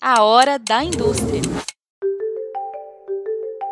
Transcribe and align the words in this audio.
A 0.00 0.22
Hora 0.22 0.60
da 0.60 0.84
Indústria. 0.84 1.42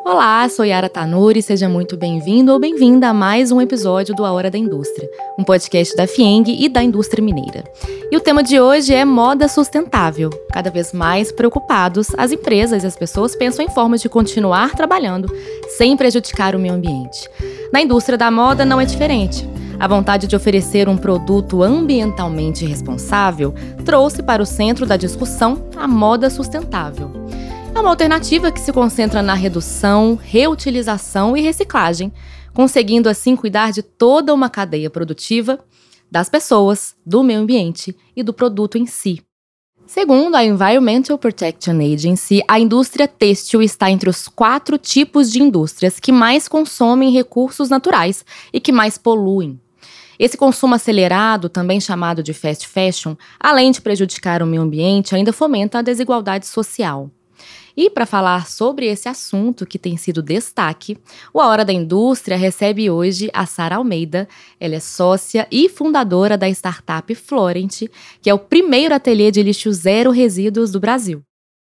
Olá, 0.05 0.49
sou 0.49 0.65
Yara 0.65 0.89
Tanuri, 0.89 1.41
seja 1.41 1.69
muito 1.69 1.97
bem-vindo 1.97 2.53
ou 2.53 2.59
bem-vinda 2.59 3.11
a 3.11 3.15
mais 3.15 3.53
um 3.53 3.61
episódio 3.61 4.13
do 4.13 4.25
A 4.25 4.33
Hora 4.33 4.51
da 4.51 4.59
Indústria, 4.59 5.09
um 5.39 5.45
podcast 5.45 5.95
da 5.95 6.05
FIENG 6.09 6.65
e 6.65 6.69
da 6.69 6.83
indústria 6.83 7.23
mineira. 7.23 7.63
E 8.11 8.17
o 8.17 8.21
tema 8.21 8.43
de 8.43 8.59
hoje 8.61 8.93
é 8.93 9.05
moda 9.05 9.47
sustentável. 9.47 10.31
Cada 10.53 10.69
vez 10.69 10.93
mais 10.93 11.31
preocupados, 11.31 12.09
as 12.19 12.33
empresas 12.33 12.83
e 12.83 12.87
as 12.89 12.97
pessoas 12.97 13.37
pensam 13.37 13.65
em 13.65 13.69
formas 13.69 14.03
de 14.03 14.09
continuar 14.09 14.75
trabalhando 14.75 15.33
sem 15.77 15.97
prejudicar 15.97 16.57
o 16.57 16.59
meio 16.59 16.75
ambiente. 16.75 17.31
Na 17.73 17.81
indústria 17.81 18.19
da 18.19 18.33
moda 18.33 18.65
não 18.65 18.81
é 18.81 18.85
diferente. 18.85 19.49
A 19.79 19.87
vontade 19.87 20.27
de 20.27 20.35
oferecer 20.35 20.89
um 20.89 20.97
produto 20.97 21.63
ambientalmente 21.63 22.65
responsável 22.65 23.55
trouxe 23.85 24.23
para 24.23 24.43
o 24.43 24.47
centro 24.47 24.87
da 24.87 24.97
discussão 24.97 25.69
a 25.77 25.87
moda 25.87 26.31
sustentável. 26.31 27.11
É 27.75 27.79
uma 27.79 27.91
alternativa 27.91 28.51
que 28.51 28.59
se 28.59 28.73
concentra 28.73 29.23
na 29.23 29.35
redução, 29.35 30.19
reutilização 30.21 31.37
e 31.37 31.43
reciclagem, 31.43 32.11
conseguindo 32.55 33.07
assim 33.07 33.37
cuidar 33.37 33.71
de 33.71 33.83
toda 33.83 34.33
uma 34.33 34.49
cadeia 34.49 34.89
produtiva, 34.89 35.59
das 36.11 36.29
pessoas, 36.31 36.95
do 37.05 37.23
meio 37.23 37.41
ambiente 37.41 37.95
e 38.15 38.23
do 38.23 38.33
produto 38.33 38.79
em 38.79 38.87
si. 38.87 39.21
Segundo 39.87 40.37
a 40.37 40.45
Environmental 40.45 41.19
Protection 41.19 41.79
Agency, 41.81 42.43
a 42.49 42.59
indústria 42.59 43.07
têxtil 43.07 43.63
está 43.63 43.91
entre 43.91 44.09
os 44.09 44.27
quatro 44.27 44.79
tipos 44.79 45.31
de 45.31 45.43
indústrias 45.43 46.01
que 46.01 46.11
mais 46.11 46.49
consomem 46.49 47.13
recursos 47.13 47.69
naturais 47.69 48.25
e 48.53 48.59
que 48.59 48.73
mais 48.73 48.97
poluem. 48.97 49.61
Esse 50.19 50.37
consumo 50.37 50.75
acelerado, 50.75 51.49
também 51.49 51.81
chamado 51.81 52.23
de 52.23 52.33
fast 52.33 52.67
fashion, 52.67 53.15
além 53.39 53.71
de 53.71 53.81
prejudicar 53.81 54.43
o 54.43 54.47
meio 54.47 54.63
ambiente, 54.63 55.15
ainda 55.15 55.33
fomenta 55.33 55.79
a 55.79 55.83
desigualdade 55.83 56.47
social. 56.47 57.11
E 57.77 57.91
para 57.91 58.07
falar 58.07 58.47
sobre 58.47 58.87
esse 58.87 59.07
assunto 59.07 59.67
que 59.67 59.79
tem 59.79 59.99
sido 59.99 60.23
destaque, 60.23 60.97
o 61.33 61.41
A 61.43 61.47
Hora 61.47 61.63
da 61.63 61.75
Indústria 61.75 62.37
recebe 62.37 62.89
hoje 62.89 63.29
a 63.35 63.45
Sara 63.45 63.77
Almeida. 63.77 64.27
Ela 64.59 64.77
é 64.77 64.81
sócia 64.81 65.47
e 65.51 65.69
fundadora 65.69 66.39
da 66.39 66.49
startup 66.49 67.15
Florent, 67.15 67.83
que 68.23 68.31
é 68.31 68.35
o 68.35 68.39
primeiro 68.39 68.95
ateliê 68.95 69.31
de 69.31 69.43
lixo 69.43 69.71
zero 69.73 70.11
resíduos 70.11 70.73
do 70.73 70.81
Brasil. 70.81 71.26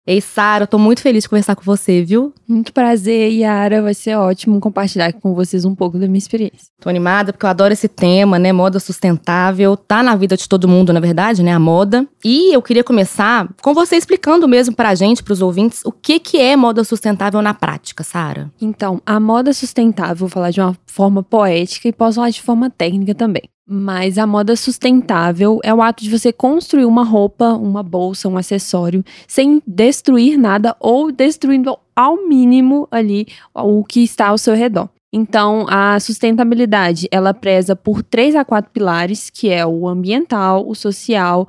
Ei, 0.08 0.22
Sara, 0.22 0.64
eu 0.64 0.68
tô 0.68 0.80
muito 0.80 1.02
feliz 1.02 1.24
de 1.24 1.30
conversar 1.30 1.54
com 1.54 1.64
você, 1.64 2.02
viu? 2.02 2.34
Muito 2.48 2.72
prazer, 2.72 3.30
Yara. 3.30 3.82
Vai 3.82 3.94
ser 3.94 4.16
ótimo 4.16 4.58
compartilhar 4.58 5.12
com 5.12 5.36
vocês 5.36 5.66
um 5.66 5.76
pouco 5.76 6.00
da 6.00 6.08
minha 6.08 6.18
experiência. 6.18 6.70
Tô 6.80 6.88
animada 6.88 7.34
porque 7.34 7.46
eu 7.46 7.50
adoro 7.50 7.74
esse 7.74 7.90
tema, 7.90 8.40
né? 8.40 8.54
Moda 8.54 8.80
sustentável. 8.80 9.76
Tá 9.76 10.02
na 10.02 10.16
vida 10.16 10.38
de 10.38 10.48
todo 10.48 10.66
mundo, 10.66 10.94
na 10.94 11.02
verdade, 11.02 11.44
né? 11.44 11.52
A 11.52 11.60
moda. 11.60 12.08
E 12.24 12.56
eu 12.56 12.62
queria 12.62 12.86
começar 12.86 13.50
com 13.62 13.74
você 13.74 13.98
explicando 13.98 14.48
mesmo 14.48 14.74
pra 14.74 14.96
gente, 14.96 15.22
pros 15.22 15.42
ouvintes, 15.42 15.82
o 15.84 15.92
que, 15.92 16.22
que 16.22 16.38
é 16.38 16.56
moda 16.56 16.86
sustentável 16.86 17.42
na 17.42 17.54
prática, 17.54 18.02
Sara. 18.02 18.50
Então, 18.62 19.02
a 19.06 19.20
moda 19.20 19.52
sustentável, 19.52 20.16
vou 20.16 20.30
falar 20.30 20.52
de 20.52 20.62
uma 20.62 20.74
forma 20.86 21.22
poética 21.22 21.90
e 21.90 21.92
posso 21.92 22.16
falar 22.16 22.30
de 22.30 22.42
forma 22.42 22.70
técnica 22.70 23.14
também. 23.14 23.44
Mas 23.70 24.18
a 24.18 24.26
moda 24.26 24.56
sustentável 24.56 25.60
é 25.62 25.73
o 25.73 25.82
ato 25.82 26.02
de 26.02 26.10
você 26.10 26.32
construir 26.32 26.86
uma 26.86 27.04
roupa, 27.04 27.50
uma 27.50 27.84
bolsa, 27.84 28.30
um 28.30 28.38
acessório, 28.38 29.04
sem 29.28 29.62
destruir 29.68 30.38
nada 30.38 30.73
ou 30.80 31.12
destruindo 31.12 31.78
ao 31.94 32.26
mínimo 32.28 32.88
ali 32.90 33.28
o 33.54 33.84
que 33.84 34.02
está 34.04 34.30
ao 34.30 34.38
seu 34.38 34.56
redor. 34.56 34.88
Então, 35.12 35.66
a 35.70 36.00
sustentabilidade, 36.00 37.08
ela 37.12 37.34
preza 37.34 37.76
por 37.76 38.02
três 38.04 38.36
a 38.36 38.45
quatro 38.45 38.72
pilares, 38.72 39.30
que 39.30 39.50
é 39.50 39.66
o 39.66 39.88
ambiental, 39.88 40.68
o 40.68 40.76
social, 40.76 41.48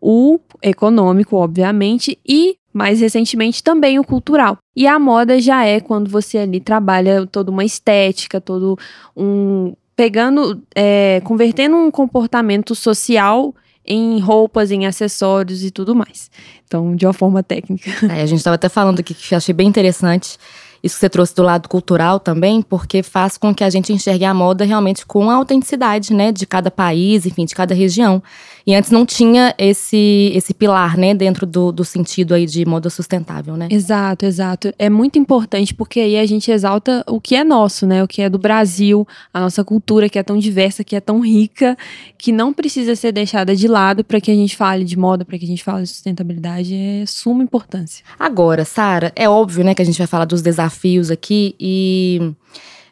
o 0.00 0.38
econômico, 0.62 1.36
obviamente, 1.36 2.18
e 2.26 2.56
mais 2.72 3.00
recentemente 3.00 3.62
também 3.62 3.98
o 3.98 4.04
cultural. 4.04 4.56
E 4.76 4.86
a 4.86 4.98
moda 4.98 5.40
já 5.40 5.64
é 5.64 5.80
quando 5.80 6.08
você 6.08 6.38
ali 6.38 6.60
trabalha 6.60 7.26
toda 7.26 7.50
uma 7.50 7.64
estética, 7.64 8.40
todo 8.40 8.78
um 9.16 9.74
pegando, 9.98 10.62
é, 10.76 11.20
convertendo 11.24 11.74
um 11.74 11.90
comportamento 11.90 12.72
social 12.72 13.52
em 13.84 14.20
roupas, 14.20 14.70
em 14.70 14.86
acessórios 14.86 15.64
e 15.64 15.72
tudo 15.72 15.92
mais. 15.92 16.30
Então, 16.64 16.94
de 16.94 17.04
uma 17.04 17.12
forma 17.12 17.42
técnica. 17.42 17.90
É, 18.08 18.22
a 18.22 18.26
gente 18.26 18.38
estava 18.38 18.54
até 18.54 18.68
falando 18.68 19.00
aqui 19.00 19.12
que 19.12 19.34
achei 19.34 19.52
bem 19.52 19.66
interessante 19.66 20.38
isso 20.82 20.94
que 20.94 21.00
você 21.00 21.08
trouxe 21.08 21.34
do 21.34 21.42
lado 21.42 21.68
cultural 21.68 22.20
também, 22.20 22.62
porque 22.62 23.02
faz 23.02 23.36
com 23.36 23.52
que 23.52 23.64
a 23.64 23.70
gente 23.70 23.92
enxergue 23.92 24.24
a 24.24 24.32
moda 24.32 24.64
realmente 24.64 25.04
com 25.04 25.28
a 25.28 25.34
autenticidade, 25.34 26.14
né, 26.14 26.30
de 26.30 26.46
cada 26.46 26.70
país, 26.70 27.26
enfim, 27.26 27.44
de 27.44 27.54
cada 27.54 27.74
região. 27.74 28.22
E 28.68 28.74
antes 28.74 28.90
não 28.90 29.06
tinha 29.06 29.54
esse, 29.56 30.30
esse 30.34 30.52
pilar, 30.52 30.98
né, 30.98 31.14
dentro 31.14 31.46
do, 31.46 31.72
do 31.72 31.84
sentido 31.84 32.34
aí 32.34 32.44
de 32.44 32.66
moda 32.66 32.90
sustentável, 32.90 33.56
né? 33.56 33.68
Exato, 33.70 34.26
exato. 34.26 34.74
É 34.78 34.90
muito 34.90 35.18
importante 35.18 35.72
porque 35.72 36.00
aí 36.00 36.18
a 36.18 36.26
gente 36.26 36.50
exalta 36.50 37.02
o 37.08 37.18
que 37.18 37.34
é 37.34 37.42
nosso, 37.42 37.86
né, 37.86 38.04
o 38.04 38.06
que 38.06 38.20
é 38.20 38.28
do 38.28 38.38
Brasil, 38.38 39.08
a 39.32 39.40
nossa 39.40 39.64
cultura 39.64 40.08
que 40.08 40.18
é 40.18 40.22
tão 40.22 40.38
diversa, 40.38 40.84
que 40.84 40.94
é 40.94 41.00
tão 41.00 41.20
rica, 41.20 41.78
que 42.18 42.30
não 42.30 42.52
precisa 42.52 42.94
ser 42.94 43.10
deixada 43.10 43.56
de 43.56 43.66
lado 43.66 44.04
para 44.04 44.20
que 44.20 44.30
a 44.30 44.34
gente 44.34 44.54
fale 44.54 44.84
de 44.84 44.98
moda, 44.98 45.24
para 45.24 45.38
que 45.38 45.46
a 45.46 45.48
gente 45.48 45.64
fale 45.64 45.84
de 45.84 45.88
sustentabilidade, 45.88 46.74
é 46.74 47.06
suma 47.06 47.42
importância. 47.42 48.04
Agora, 48.18 48.66
Sara, 48.66 49.10
é 49.16 49.26
óbvio, 49.26 49.64
né, 49.64 49.74
que 49.74 49.80
a 49.80 49.84
gente 49.84 49.96
vai 49.98 50.06
falar 50.06 50.26
dos 50.26 50.42
desafios 50.42 50.68
desafios 50.68 51.10
aqui 51.10 51.54
e 51.58 52.32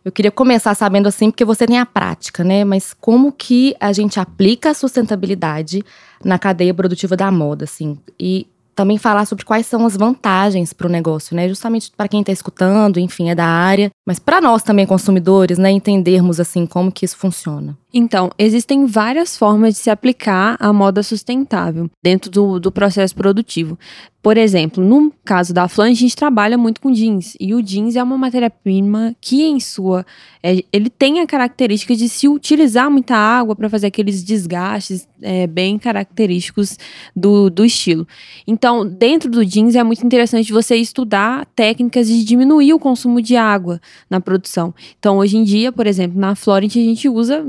eu 0.06 0.12
queria 0.12 0.30
começar 0.30 0.72
sabendo 0.76 1.08
assim, 1.08 1.32
porque 1.32 1.44
você 1.44 1.66
tem 1.66 1.80
a 1.80 1.84
prática, 1.84 2.44
né? 2.44 2.64
Mas 2.64 2.94
como 2.94 3.32
que 3.32 3.74
a 3.80 3.92
gente 3.92 4.20
aplica 4.20 4.70
a 4.70 4.74
sustentabilidade 4.74 5.84
na 6.24 6.38
cadeia 6.38 6.72
produtiva 6.72 7.16
da 7.16 7.28
moda, 7.28 7.64
assim? 7.64 7.98
E 8.16 8.46
também 8.72 8.98
falar 8.98 9.24
sobre 9.24 9.44
quais 9.44 9.66
são 9.66 9.84
as 9.84 9.96
vantagens 9.96 10.72
para 10.72 10.86
o 10.86 10.90
negócio, 10.90 11.34
né? 11.34 11.48
Justamente 11.48 11.90
para 11.90 12.06
quem 12.06 12.20
está 12.20 12.30
escutando, 12.30 13.00
enfim, 13.00 13.30
é 13.30 13.34
da 13.34 13.46
área, 13.46 13.90
mas 14.06 14.20
para 14.20 14.40
nós 14.40 14.62
também 14.62 14.86
consumidores, 14.86 15.58
né, 15.58 15.72
entendermos 15.72 16.38
assim 16.38 16.66
como 16.66 16.92
que 16.92 17.04
isso 17.04 17.16
funciona. 17.16 17.76
Então, 17.98 18.30
existem 18.38 18.84
várias 18.84 19.38
formas 19.38 19.72
de 19.72 19.80
se 19.80 19.88
aplicar 19.88 20.54
a 20.60 20.70
moda 20.70 21.02
sustentável 21.02 21.90
dentro 22.02 22.30
do, 22.30 22.60
do 22.60 22.70
processo 22.70 23.14
produtivo. 23.14 23.78
Por 24.26 24.36
exemplo, 24.36 24.84
no 24.84 25.12
caso 25.24 25.54
da 25.54 25.68
Flan, 25.68 25.90
a 25.90 25.94
gente 25.94 26.16
trabalha 26.16 26.58
muito 26.58 26.80
com 26.80 26.90
jeans. 26.90 27.36
E 27.38 27.54
o 27.54 27.62
jeans 27.62 27.94
é 27.94 28.02
uma 28.02 28.18
matéria-prima 28.18 29.14
que, 29.20 29.44
em 29.44 29.60
sua. 29.60 30.04
É, 30.42 30.64
ele 30.72 30.90
tem 30.90 31.20
a 31.20 31.26
característica 31.28 31.94
de 31.94 32.08
se 32.08 32.26
utilizar 32.26 32.90
muita 32.90 33.14
água 33.14 33.54
para 33.54 33.70
fazer 33.70 33.86
aqueles 33.86 34.24
desgastes 34.24 35.06
é, 35.22 35.46
bem 35.46 35.78
característicos 35.78 36.76
do, 37.14 37.48
do 37.48 37.64
estilo. 37.64 38.04
Então, 38.48 38.84
dentro 38.84 39.30
do 39.30 39.44
jeans 39.44 39.76
é 39.76 39.84
muito 39.84 40.04
interessante 40.04 40.52
você 40.52 40.74
estudar 40.74 41.46
técnicas 41.54 42.08
de 42.08 42.24
diminuir 42.24 42.74
o 42.74 42.80
consumo 42.80 43.22
de 43.22 43.36
água 43.36 43.80
na 44.10 44.20
produção. 44.20 44.74
Então, 44.98 45.18
hoje 45.18 45.36
em 45.36 45.44
dia, 45.44 45.70
por 45.70 45.86
exemplo, 45.86 46.18
na 46.18 46.34
Florent, 46.34 46.72
a 46.74 46.80
gente 46.80 47.08
usa 47.08 47.46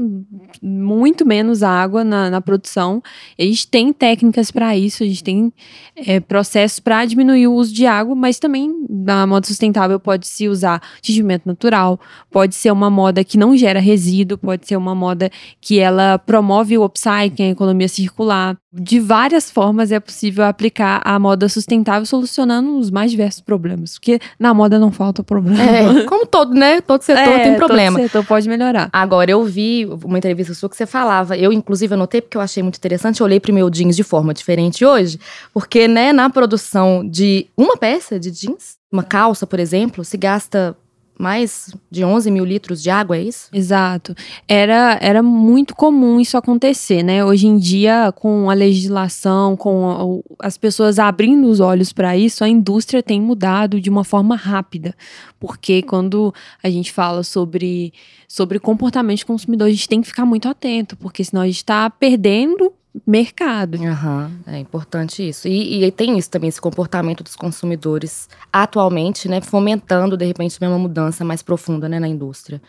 muito 0.61 1.25
menos 1.25 1.63
água 1.63 2.03
na, 2.03 2.29
na 2.29 2.41
produção. 2.41 3.01
A 3.37 3.43
gente 3.43 3.67
tem 3.67 3.93
técnicas 3.93 4.51
para 4.51 4.77
isso, 4.77 5.03
a 5.03 5.05
gente 5.05 5.23
tem 5.23 5.53
é, 5.95 6.19
processos 6.19 6.79
para 6.79 7.05
diminuir 7.05 7.47
o 7.47 7.53
uso 7.53 7.73
de 7.73 7.85
água, 7.85 8.15
mas 8.15 8.39
também 8.39 8.73
na 8.89 9.25
moda 9.25 9.47
sustentável 9.47 9.99
pode 9.99 10.27
se 10.27 10.47
usar 10.47 10.81
tingimento 11.01 11.47
natural, 11.47 11.99
pode 12.31 12.55
ser 12.55 12.71
uma 12.71 12.89
moda 12.89 13.23
que 13.23 13.37
não 13.37 13.55
gera 13.55 13.79
resíduo, 13.79 14.37
pode 14.37 14.67
ser 14.67 14.75
uma 14.75 14.95
moda 14.95 15.29
que 15.61 15.79
ela 15.79 16.17
promove 16.17 16.77
o 16.77 16.83
upcycling, 16.83 17.47
a 17.47 17.51
economia 17.51 17.87
circular. 17.87 18.57
De 18.73 19.00
várias 19.00 19.50
formas 19.50 19.91
é 19.91 20.00
possível 20.00 20.44
aplicar 20.44 21.01
a 21.05 21.17
moda 21.17 21.47
sustentável 21.47 22.05
solucionando 22.05 22.78
os 22.78 22.91
mais 22.91 23.11
diversos 23.11 23.39
problemas, 23.39 23.94
porque 23.94 24.19
na 24.38 24.53
moda 24.53 24.78
não 24.78 24.91
falta 24.91 25.23
problema. 25.23 25.57
É, 25.63 26.03
como 26.03 26.25
todo, 26.25 26.53
né? 26.53 26.81
Todo 26.81 27.01
setor 27.01 27.22
é, 27.22 27.44
tem 27.44 27.56
problema. 27.56 27.97
Todo 27.97 28.07
setor 28.07 28.25
pode 28.25 28.50
melhorar. 28.50 28.89
Agora, 28.91 29.31
eu 29.31 29.44
vi 29.45 29.85
uma 30.03 30.17
entrevista 30.17 30.53
sua 30.53 30.69
que 30.69 30.75
você 30.75 30.85
falava, 30.85 31.38
eu 31.38 31.53
inclusive 31.53 31.94
anotei 31.94 32.22
porque 32.22 32.35
eu 32.35 32.41
achei 32.41 32.61
muito 32.61 32.75
interessante, 32.75 33.22
eu 33.22 33.25
olhei 33.25 33.39
pro 33.39 33.53
meu 33.53 33.69
jeans 33.69 33.95
de 33.95 34.03
forma 34.03 34.33
diferente 34.33 34.83
hoje, 34.83 35.18
porque, 35.53 35.88
né, 35.88 36.12
na 36.12 36.30
produção 36.30 36.57
produção 36.57 37.07
de 37.07 37.47
uma 37.56 37.77
peça 37.77 38.19
de 38.19 38.31
jeans, 38.31 38.77
uma 38.91 39.03
calça, 39.03 39.45
por 39.45 39.59
exemplo, 39.59 40.03
se 40.03 40.18
gasta 40.18 40.75
mais 41.19 41.73
de 41.89 42.03
11 42.03 42.29
mil 42.29 42.45
litros 42.45 42.81
de 42.81 42.89
água, 42.89 43.17
é 43.17 43.23
isso? 43.23 43.49
Exato. 43.53 44.15
Era, 44.47 44.97
era 45.01 45.23
muito 45.23 45.75
comum 45.75 46.19
isso 46.19 46.37
acontecer, 46.37 47.03
né? 47.03 47.23
Hoje 47.25 47.47
em 47.47 47.57
dia, 47.57 48.11
com 48.15 48.49
a 48.49 48.53
legislação, 48.53 49.55
com 49.55 50.23
as 50.39 50.57
pessoas 50.57 50.99
abrindo 50.99 51.47
os 51.47 51.59
olhos 51.59 51.91
para 51.91 52.15
isso, 52.15 52.43
a 52.43 52.49
indústria 52.49 53.01
tem 53.01 53.19
mudado 53.19 53.81
de 53.81 53.89
uma 53.89 54.03
forma 54.03 54.35
rápida. 54.35 54.95
Porque 55.39 55.81
quando 55.81 56.33
a 56.63 56.69
gente 56.69 56.91
fala 56.91 57.23
sobre, 57.23 57.93
sobre 58.27 58.59
comportamento 58.59 59.19
de 59.19 59.25
consumidor, 59.25 59.67
a 59.67 59.71
gente 59.71 59.89
tem 59.89 60.01
que 60.01 60.07
ficar 60.07 60.25
muito 60.25 60.47
atento, 60.47 60.95
porque 60.97 61.23
senão 61.23 61.41
a 61.41 61.47
gente 61.47 61.57
está 61.57 61.89
perdendo 61.89 62.73
mercado. 63.05 63.77
Uhum, 63.77 64.31
é 64.47 64.59
importante 64.59 65.27
isso. 65.27 65.47
E, 65.47 65.83
e, 65.83 65.91
tem 65.91 66.17
isso 66.17 66.29
também, 66.29 66.47
esse 66.47 66.61
comportamento 66.61 67.23
dos 67.23 67.35
consumidores 67.35 68.29
atualmente, 68.51 69.27
né, 69.27 69.41
fomentando, 69.41 70.17
de 70.17 70.25
repente, 70.25 70.57
uma 70.61 70.79
mudança 70.79 71.23
mais 71.23 71.41
profunda 71.41 71.88
né, 71.88 71.99
na 71.99 72.07
indústria. 72.07 72.61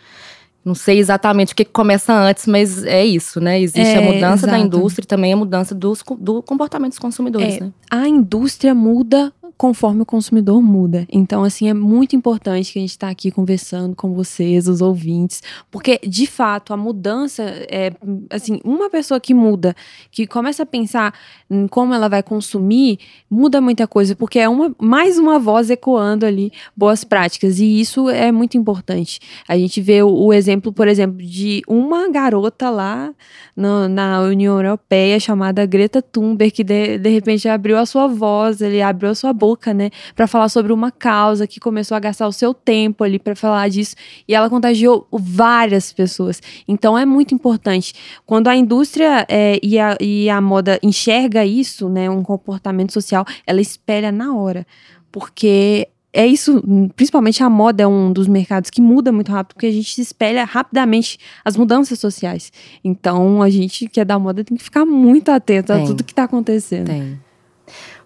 Não 0.65 0.75
sei 0.75 0.99
exatamente 0.99 1.53
o 1.53 1.57
que 1.57 1.65
começa 1.65 2.13
antes, 2.13 2.47
mas 2.47 2.85
é 2.85 3.05
isso, 3.05 3.41
né? 3.41 3.59
Existe 3.61 3.95
é, 3.95 3.99
a 3.99 4.03
mudança 4.03 4.47
exato. 4.47 4.53
da 4.53 4.59
indústria 4.59 5.05
e 5.05 5.07
também 5.07 5.33
a 5.33 5.37
mudança 5.37 5.75
dos, 5.75 6.03
do 6.19 6.43
comportamento 6.43 6.91
dos 6.91 6.99
consumidores, 6.99 7.57
é, 7.57 7.61
né? 7.61 7.73
A 7.91 8.07
indústria 8.07 8.75
muda 8.75 9.33
conforme 9.57 10.03
o 10.03 10.07
consumidor 10.07 10.63
muda. 10.63 11.07
Então, 11.11 11.45
assim, 11.45 11.69
é 11.69 11.75
muito 11.75 12.15
importante 12.15 12.73
que 12.73 12.79
a 12.79 12.83
gente 12.83 12.91
está 12.91 13.09
aqui 13.09 13.31
conversando 13.31 13.95
com 13.95 14.13
vocês, 14.15 14.69
os 14.69 14.81
ouvintes, 14.81 15.43
porque 15.71 15.99
de 16.07 16.27
fato 16.27 16.73
a 16.73 16.77
mudança 16.77 17.43
é 17.71 17.93
assim, 18.31 18.61
uma 18.65 18.91
pessoa 18.91 19.21
que 19.21 19.33
muda, 19.35 19.75
que 20.11 20.27
começa 20.27 20.63
a 20.63 20.67
pensar 20.67 21.15
em 21.51 21.67
como 21.67 21.95
ela 21.95 22.09
vai 22.09 22.23
consumir, 22.23 22.99
muda 23.31 23.61
muita 23.61 23.87
coisa, 23.87 24.15
porque 24.15 24.39
é 24.39 24.49
uma 24.49 24.75
mais 24.79 25.19
uma 25.19 25.39
voz 25.39 25.71
ecoando 25.71 26.27
ali 26.27 26.53
boas 26.77 27.05
práticas, 27.05 27.59
e 27.59 27.81
isso 27.81 28.09
é 28.09 28.31
muito 28.31 28.57
importante. 28.57 29.21
A 29.47 29.57
gente 29.57 29.81
vê 29.81 30.03
o, 30.03 30.09
o 30.09 30.33
exemplo, 30.33 30.73
por 30.73 30.89
exemplo, 30.89 31.19
de 31.19 31.63
uma 31.67 32.11
garota 32.11 32.71
lá 32.71 33.13
no, 33.57 33.89
na 33.89 34.21
União 34.23 34.57
Europeia 34.57 35.19
chamada 35.19 35.67
Greta 35.67 36.01
Thunberg, 36.01 36.51
que 36.53 36.65
de, 36.65 36.99
de 36.99 37.09
repente 37.09 37.49
abriu 37.49 37.79
a 37.79 37.87
sua 37.87 38.07
voz, 38.07 38.61
ele 38.61 38.81
abriu 38.81 39.11
a 39.11 39.15
sua 39.15 39.33
boca, 39.39 39.73
né, 39.73 39.91
para 40.15 40.27
falar 40.27 40.49
sobre 40.49 40.73
uma 40.73 40.91
causa 40.91 41.47
que 41.47 41.61
começou 41.61 41.97
a 41.97 42.01
gastar 42.01 42.27
o 42.27 42.33
seu 42.33 42.53
tempo 42.53 43.05
ali 43.05 43.19
para 43.19 43.37
falar 43.37 43.69
disso, 43.69 43.95
e 44.27 44.35
ela 44.35 44.51
contagiou 44.51 45.07
várias 45.13 45.93
pessoas. 45.93 46.43
Então 46.67 46.99
é 46.99 47.07
muito 47.07 47.35
importante. 47.35 47.95
Quando 48.27 48.49
a 48.49 48.57
indústria 48.57 49.25
é, 49.29 49.59
e, 49.63 49.79
a, 49.79 49.97
e 50.01 50.29
a 50.29 50.41
moda 50.41 50.79
enxerga 50.83 51.45
isso, 51.45 51.89
né, 51.89 52.11
um 52.11 52.23
comportamento 52.23 52.93
social, 52.93 53.25
ela 53.47 53.61
espelha 53.61 54.11
na 54.11 54.35
hora, 54.35 54.67
porque 55.13 55.89
é 56.13 56.27
isso, 56.27 56.63
principalmente 56.97 57.43
a 57.43 57.51
moda 57.51 57.83
é 57.83 57.87
um 57.87 58.13
dos 58.13 58.27
mercados 58.27 58.71
que 58.71 58.81
muda 58.81 59.13
muito 59.13 59.31
rápido, 59.31 59.55
porque 59.55 59.67
a 59.67 59.73
gente 59.73 59.95
se 59.95 60.01
espelha 60.01 60.45
rapidamente 60.45 61.19
as 61.45 61.57
mudanças 61.57 61.99
sociais. 61.99 62.51
Então, 62.83 63.43
a 63.43 63.51
gente 63.51 63.89
que 63.89 64.01
é 64.01 64.05
da 64.05 64.19
moda 64.19 64.43
tem 64.43 64.57
que 64.57 64.65
ficar 64.65 64.87
muito 64.87 65.31
atento 65.31 65.73
tem, 65.73 65.83
a 65.83 65.87
tudo 65.87 66.03
que 66.03 66.13
está 66.13 66.25
acontecendo. 66.25 66.87
Tem. 66.87 67.21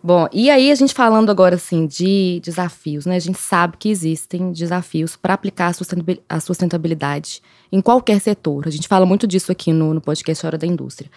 Bom, 0.04 0.26
e 0.32 0.50
aí 0.50 0.72
a 0.72 0.74
gente 0.74 0.92
falando 0.92 1.30
agora 1.30 1.54
assim 1.54 1.86
de 1.86 2.40
desafios, 2.42 3.06
né? 3.06 3.14
A 3.14 3.20
gente 3.20 3.38
sabe 3.38 3.76
que 3.78 3.88
existem 3.88 4.50
desafios 4.50 5.14
para 5.14 5.34
aplicar 5.34 5.72
a 6.28 6.40
sustentabilidade 6.40 7.40
em 7.70 7.80
qualquer 7.80 8.20
setor. 8.20 8.66
A 8.66 8.70
gente 8.70 8.88
fala 8.88 9.06
muito 9.06 9.28
disso 9.28 9.52
aqui 9.52 9.72
no, 9.72 9.94
no 9.94 10.00
podcast 10.00 10.44
Hora 10.44 10.58
da 10.58 10.66
Indústria. 10.66 11.08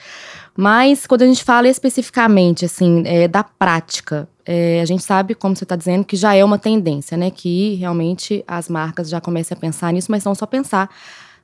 Mas 0.56 1.08
quando 1.08 1.24
a 1.24 1.26
gente 1.26 1.44
fala 1.44 1.68
especificamente 1.68 2.64
assim 2.64 3.02
é, 3.08 3.28
da 3.28 3.44
prática, 3.44 4.30
é, 4.46 4.80
a 4.82 4.86
gente 4.86 5.04
sabe, 5.04 5.34
como 5.34 5.56
você 5.56 5.64
está 5.64 5.76
dizendo, 5.76 6.06
que 6.06 6.16
já 6.16 6.36
é 6.36 6.46
uma 6.46 6.60
tendência, 6.60 7.18
né? 7.18 7.32
Que 7.32 7.74
realmente 7.74 8.44
as 8.48 8.70
marcas 8.70 9.10
já 9.10 9.20
começam 9.20 9.58
a 9.58 9.60
pensar 9.60 9.92
nisso, 9.94 10.12
mas 10.12 10.24
não 10.24 10.36
só 10.36 10.46
pensar, 10.46 10.92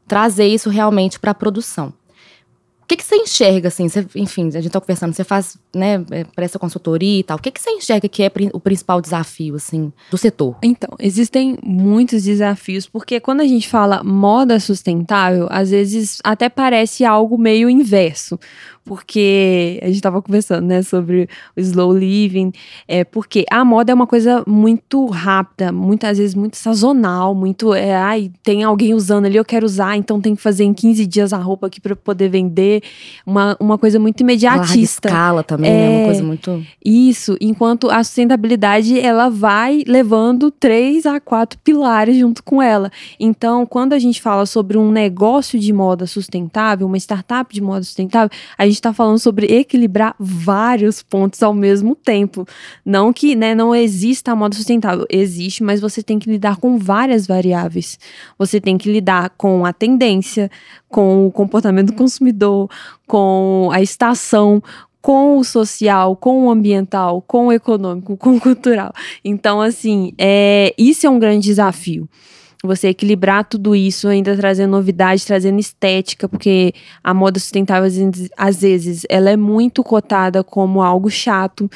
trazer 0.07 0.45
isso 0.45 0.69
realmente 0.69 1.19
para 1.19 1.31
a 1.31 1.35
produção 1.35 1.91
que, 2.91 2.97
que 2.97 3.03
você 3.05 3.15
enxerga, 3.15 3.69
assim? 3.69 3.87
Você, 3.87 4.05
enfim, 4.15 4.47
a 4.49 4.59
gente 4.59 4.69
tá 4.69 4.81
conversando, 4.81 5.13
você 5.13 5.23
faz, 5.23 5.57
né, 5.73 6.03
é, 6.11 6.25
presta 6.35 6.59
consultoria 6.59 7.19
e 7.19 7.23
tal. 7.23 7.37
O 7.37 7.41
que, 7.41 7.49
que 7.49 7.61
você 7.61 7.69
enxerga 7.71 8.09
que 8.09 8.21
é 8.21 8.31
o 8.53 8.59
principal 8.59 8.99
desafio, 8.99 9.55
assim, 9.55 9.93
do 10.09 10.17
setor? 10.17 10.57
Então, 10.61 10.89
existem 10.99 11.57
muitos 11.63 12.23
desafios, 12.23 12.87
porque 12.87 13.19
quando 13.19 13.41
a 13.41 13.47
gente 13.47 13.69
fala 13.69 14.03
moda 14.03 14.59
sustentável, 14.59 15.47
às 15.49 15.71
vezes 15.71 16.19
até 16.23 16.49
parece 16.49 17.05
algo 17.05 17.37
meio 17.37 17.69
inverso 17.69 18.37
porque 18.83 19.79
a 19.81 19.85
gente 19.85 19.95
estava 19.95 20.21
conversando, 20.21 20.65
né, 20.65 20.81
sobre 20.81 21.29
o 21.55 21.59
slow 21.59 21.93
living, 21.95 22.51
é, 22.87 23.03
porque 23.03 23.45
a 23.51 23.63
moda 23.63 23.91
é 23.91 23.95
uma 23.95 24.07
coisa 24.07 24.43
muito 24.47 25.05
rápida, 25.05 25.71
muitas 25.71 26.17
vezes 26.17 26.35
muito 26.35 26.57
sazonal, 26.57 27.35
muito, 27.35 27.73
é, 27.73 27.95
ai, 27.95 28.31
tem 28.43 28.63
alguém 28.63 28.93
usando 28.93 29.25
ali, 29.25 29.37
eu 29.37 29.45
quero 29.45 29.65
usar, 29.65 29.95
então 29.97 30.19
tem 30.19 30.35
que 30.35 30.41
fazer 30.41 30.63
em 30.63 30.73
15 30.73 31.05
dias 31.05 31.33
a 31.33 31.37
roupa 31.37 31.67
aqui 31.67 31.79
para 31.79 31.95
poder 31.95 32.29
vender, 32.29 32.81
uma, 33.25 33.55
uma 33.59 33.77
coisa 33.77 33.99
muito 33.99 34.21
imediatista. 34.21 35.07
Uma 35.07 35.13
escala 35.13 35.43
também, 35.43 35.71
é, 35.71 35.89
uma 35.89 36.05
coisa 36.05 36.23
muito... 36.23 36.65
Isso, 36.83 37.37
enquanto 37.39 37.89
a 37.89 38.03
sustentabilidade, 38.03 38.99
ela 38.99 39.29
vai 39.29 39.83
levando 39.87 40.49
três 40.49 41.05
a 41.05 41.19
quatro 41.19 41.59
pilares 41.59 42.17
junto 42.17 42.43
com 42.43 42.61
ela. 42.61 42.91
Então, 43.19 43.65
quando 43.65 43.93
a 43.93 43.99
gente 43.99 44.21
fala 44.21 44.45
sobre 44.45 44.77
um 44.77 44.91
negócio 44.91 45.59
de 45.59 45.71
moda 45.71 46.07
sustentável, 46.07 46.87
uma 46.87 46.97
startup 46.97 47.53
de 47.53 47.61
moda 47.61 47.83
sustentável, 47.83 48.29
a 48.57 48.70
gente 48.71 48.79
está 48.79 48.93
falando 48.93 49.19
sobre 49.19 49.47
equilibrar 49.47 50.15
vários 50.19 51.03
pontos 51.03 51.43
ao 51.43 51.53
mesmo 51.53 51.95
tempo. 51.95 52.45
Não 52.85 53.13
que 53.13 53.35
né, 53.35 53.53
não 53.53 53.75
exista 53.75 54.31
a 54.31 54.35
moda 54.35 54.55
sustentável, 54.55 55.05
existe, 55.09 55.63
mas 55.63 55.79
você 55.79 56.01
tem 56.01 56.17
que 56.17 56.29
lidar 56.29 56.57
com 56.57 56.77
várias 56.77 57.27
variáveis. 57.27 57.99
Você 58.37 58.59
tem 58.59 58.77
que 58.77 58.91
lidar 58.91 59.31
com 59.31 59.65
a 59.65 59.73
tendência, 59.73 60.49
com 60.89 61.27
o 61.27 61.31
comportamento 61.31 61.87
do 61.87 61.93
consumidor, 61.93 62.69
com 63.05 63.69
a 63.71 63.81
estação, 63.81 64.63
com 65.01 65.37
o 65.37 65.43
social, 65.43 66.15
com 66.15 66.45
o 66.45 66.51
ambiental, 66.51 67.21
com 67.21 67.47
o 67.47 67.51
econômico, 67.51 68.15
com 68.17 68.35
o 68.35 68.39
cultural. 68.39 68.93
Então, 69.23 69.59
assim, 69.59 70.13
é, 70.17 70.73
isso 70.77 71.05
é 71.05 71.09
um 71.09 71.19
grande 71.19 71.45
desafio 71.45 72.07
você 72.63 72.89
equilibrar 72.89 73.43
tudo 73.43 73.75
isso, 73.75 74.07
ainda 74.07 74.35
trazendo 74.35 74.71
novidade, 74.71 75.25
trazendo 75.25 75.59
estética, 75.59 76.29
porque 76.29 76.73
a 77.03 77.13
moda 77.13 77.39
sustentável, 77.39 77.89
às 78.37 78.61
vezes, 78.61 79.03
ela 79.09 79.29
é 79.29 79.37
muito 79.37 79.83
cotada 79.83 80.43
como 80.43 80.81
algo 80.81 81.09
chato, 81.09 81.69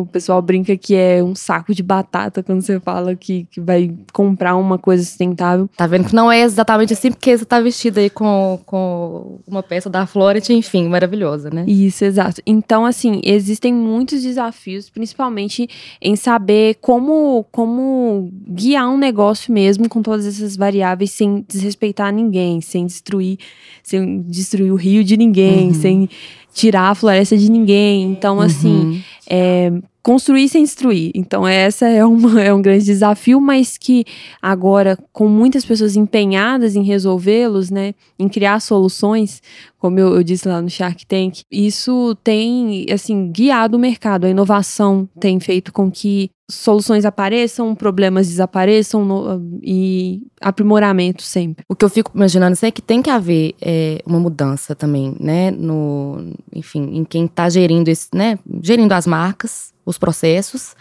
o 0.00 0.06
pessoal 0.06 0.40
brinca 0.40 0.76
que 0.76 0.94
é 0.94 1.22
um 1.22 1.34
saco 1.34 1.74
de 1.74 1.82
batata 1.82 2.42
quando 2.42 2.62
você 2.62 2.78
fala 2.80 3.14
que, 3.14 3.46
que 3.50 3.60
vai 3.60 3.92
comprar 4.12 4.56
uma 4.56 4.78
coisa 4.78 5.02
sustentável. 5.02 5.68
Tá 5.76 5.86
vendo 5.86 6.08
que 6.08 6.14
não 6.14 6.30
é 6.30 6.40
exatamente 6.40 6.92
assim, 6.92 7.10
porque 7.10 7.36
você 7.36 7.44
tá 7.44 7.60
vestida 7.60 8.00
aí 8.00 8.10
com, 8.10 8.58
com 8.66 9.38
uma 9.46 9.62
peça 9.62 9.88
da 9.88 10.06
Floret, 10.06 10.50
enfim, 10.50 10.88
maravilhosa, 10.88 11.50
né? 11.50 11.64
Isso, 11.66 12.04
exato. 12.04 12.40
Então, 12.46 12.84
assim, 12.84 13.20
existem 13.24 13.72
muitos 13.72 14.22
desafios, 14.22 14.90
principalmente 14.90 15.68
em 16.00 16.16
saber 16.16 16.76
como, 16.80 17.44
como 17.50 18.30
guiar 18.48 18.88
um 18.88 18.98
negócio 18.98 19.52
mesmo 19.52 19.88
com 19.88 20.02
todas 20.02 20.26
essas 20.26 20.56
variáveis 20.56 21.10
sem 21.10 21.44
desrespeitar 21.48 22.12
ninguém, 22.12 22.60
sem 22.60 22.86
destruir, 22.86 23.38
sem 23.82 24.22
destruir 24.22 24.72
o 24.72 24.76
rio 24.76 25.02
de 25.04 25.16
ninguém, 25.16 25.68
uhum. 25.68 25.74
sem 25.74 26.08
tirar 26.52 26.90
a 26.90 26.94
floresta 26.94 27.36
de 27.36 27.50
ninguém. 27.50 28.04
Então, 28.04 28.40
assim, 28.40 28.68
uhum. 28.68 29.00
é, 29.28 29.72
construir 30.02 30.48
sem 30.48 30.62
destruir. 30.62 31.10
Então, 31.14 31.46
essa 31.46 31.86
é, 31.86 32.04
uma, 32.04 32.40
é 32.42 32.52
um 32.52 32.62
grande 32.62 32.84
desafio, 32.84 33.40
mas 33.40 33.76
que 33.76 34.04
agora, 34.40 34.98
com 35.12 35.28
muitas 35.28 35.64
pessoas 35.64 35.96
empenhadas 35.96 36.76
em 36.76 36.82
resolvê-los, 36.82 37.70
né, 37.70 37.94
em 38.18 38.28
criar 38.28 38.60
soluções, 38.60 39.42
como 39.78 39.98
eu, 39.98 40.14
eu, 40.14 40.22
disse 40.22 40.46
lá 40.46 40.60
no 40.60 40.68
Shark 40.68 41.06
Tank, 41.06 41.40
isso 41.50 42.14
tem, 42.22 42.86
assim, 42.92 43.30
guiado 43.30 43.76
o 43.76 43.80
mercado. 43.80 44.26
A 44.26 44.30
inovação 44.30 45.08
tem 45.18 45.40
feito 45.40 45.72
com 45.72 45.90
que 45.90 46.30
soluções 46.50 47.04
apareçam, 47.04 47.74
problemas 47.74 48.28
desapareçam 48.28 49.04
no, 49.04 49.60
e 49.62 50.22
aprimoramento 50.40 51.22
sempre. 51.22 51.64
O 51.68 51.74
que 51.74 51.84
eu 51.84 51.88
fico 51.88 52.10
imaginando 52.14 52.52
assim, 52.52 52.66
é 52.66 52.70
que 52.70 52.82
tem 52.82 53.00
que 53.00 53.08
haver 53.08 53.54
é, 53.60 54.02
uma 54.04 54.18
mudança 54.18 54.74
também, 54.74 55.16
né, 55.18 55.50
no, 55.50 56.34
enfim, 56.52 56.96
em 56.96 57.04
quem 57.04 57.24
está 57.24 57.48
gerindo 57.48 57.88
esse, 57.88 58.08
né, 58.12 58.38
gerindo 58.62 58.92
as 58.92 59.06
marcas, 59.06 59.72
os 59.90 59.98
processos 59.98 60.74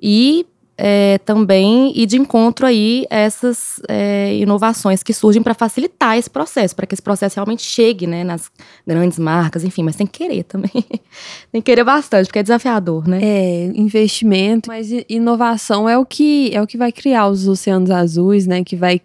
e 0.00 0.46
é, 0.82 1.18
também 1.18 1.92
ir 1.94 2.06
de 2.06 2.16
encontro 2.16 2.64
aí 2.64 3.04
essas 3.10 3.82
é, 3.86 4.34
inovações 4.36 5.02
que 5.02 5.12
surgem 5.12 5.42
para 5.42 5.52
facilitar 5.52 6.16
esse 6.16 6.30
processo, 6.30 6.74
para 6.74 6.86
que 6.86 6.94
esse 6.94 7.02
processo 7.02 7.36
realmente 7.36 7.62
chegue 7.62 8.06
né, 8.06 8.24
nas 8.24 8.50
grandes 8.86 9.18
marcas, 9.18 9.62
enfim, 9.62 9.82
mas 9.82 9.94
tem 9.94 10.06
que 10.06 10.18
querer 10.18 10.42
também. 10.44 10.70
tem 11.52 11.60
que 11.60 11.62
querer 11.62 11.84
bastante, 11.84 12.28
porque 12.28 12.38
é 12.38 12.42
desafiador, 12.42 13.06
né? 13.06 13.20
É, 13.22 13.64
investimento, 13.74 14.70
mas 14.70 14.88
inovação 15.06 15.86
é 15.86 15.98
o 15.98 16.06
que 16.06 16.50
é 16.54 16.62
o 16.62 16.66
que 16.66 16.78
vai 16.78 16.90
criar 16.90 17.28
os 17.28 17.46
oceanos 17.46 17.90
azuis, 17.90 18.46
né? 18.46 18.64
Que 18.64 18.74
vai 18.74 19.02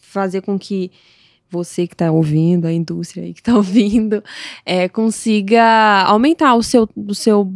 fazer 0.00 0.42
com 0.42 0.56
que 0.56 0.92
você 1.50 1.88
que 1.88 1.94
está 1.94 2.12
ouvindo, 2.12 2.66
a 2.66 2.72
indústria 2.72 3.24
aí 3.24 3.34
que 3.34 3.40
está 3.40 3.54
ouvindo, 3.56 4.22
é, 4.64 4.88
consiga 4.88 6.04
aumentar 6.04 6.54
o 6.54 6.62
seu, 6.62 6.88
o 6.94 7.14
seu 7.16 7.52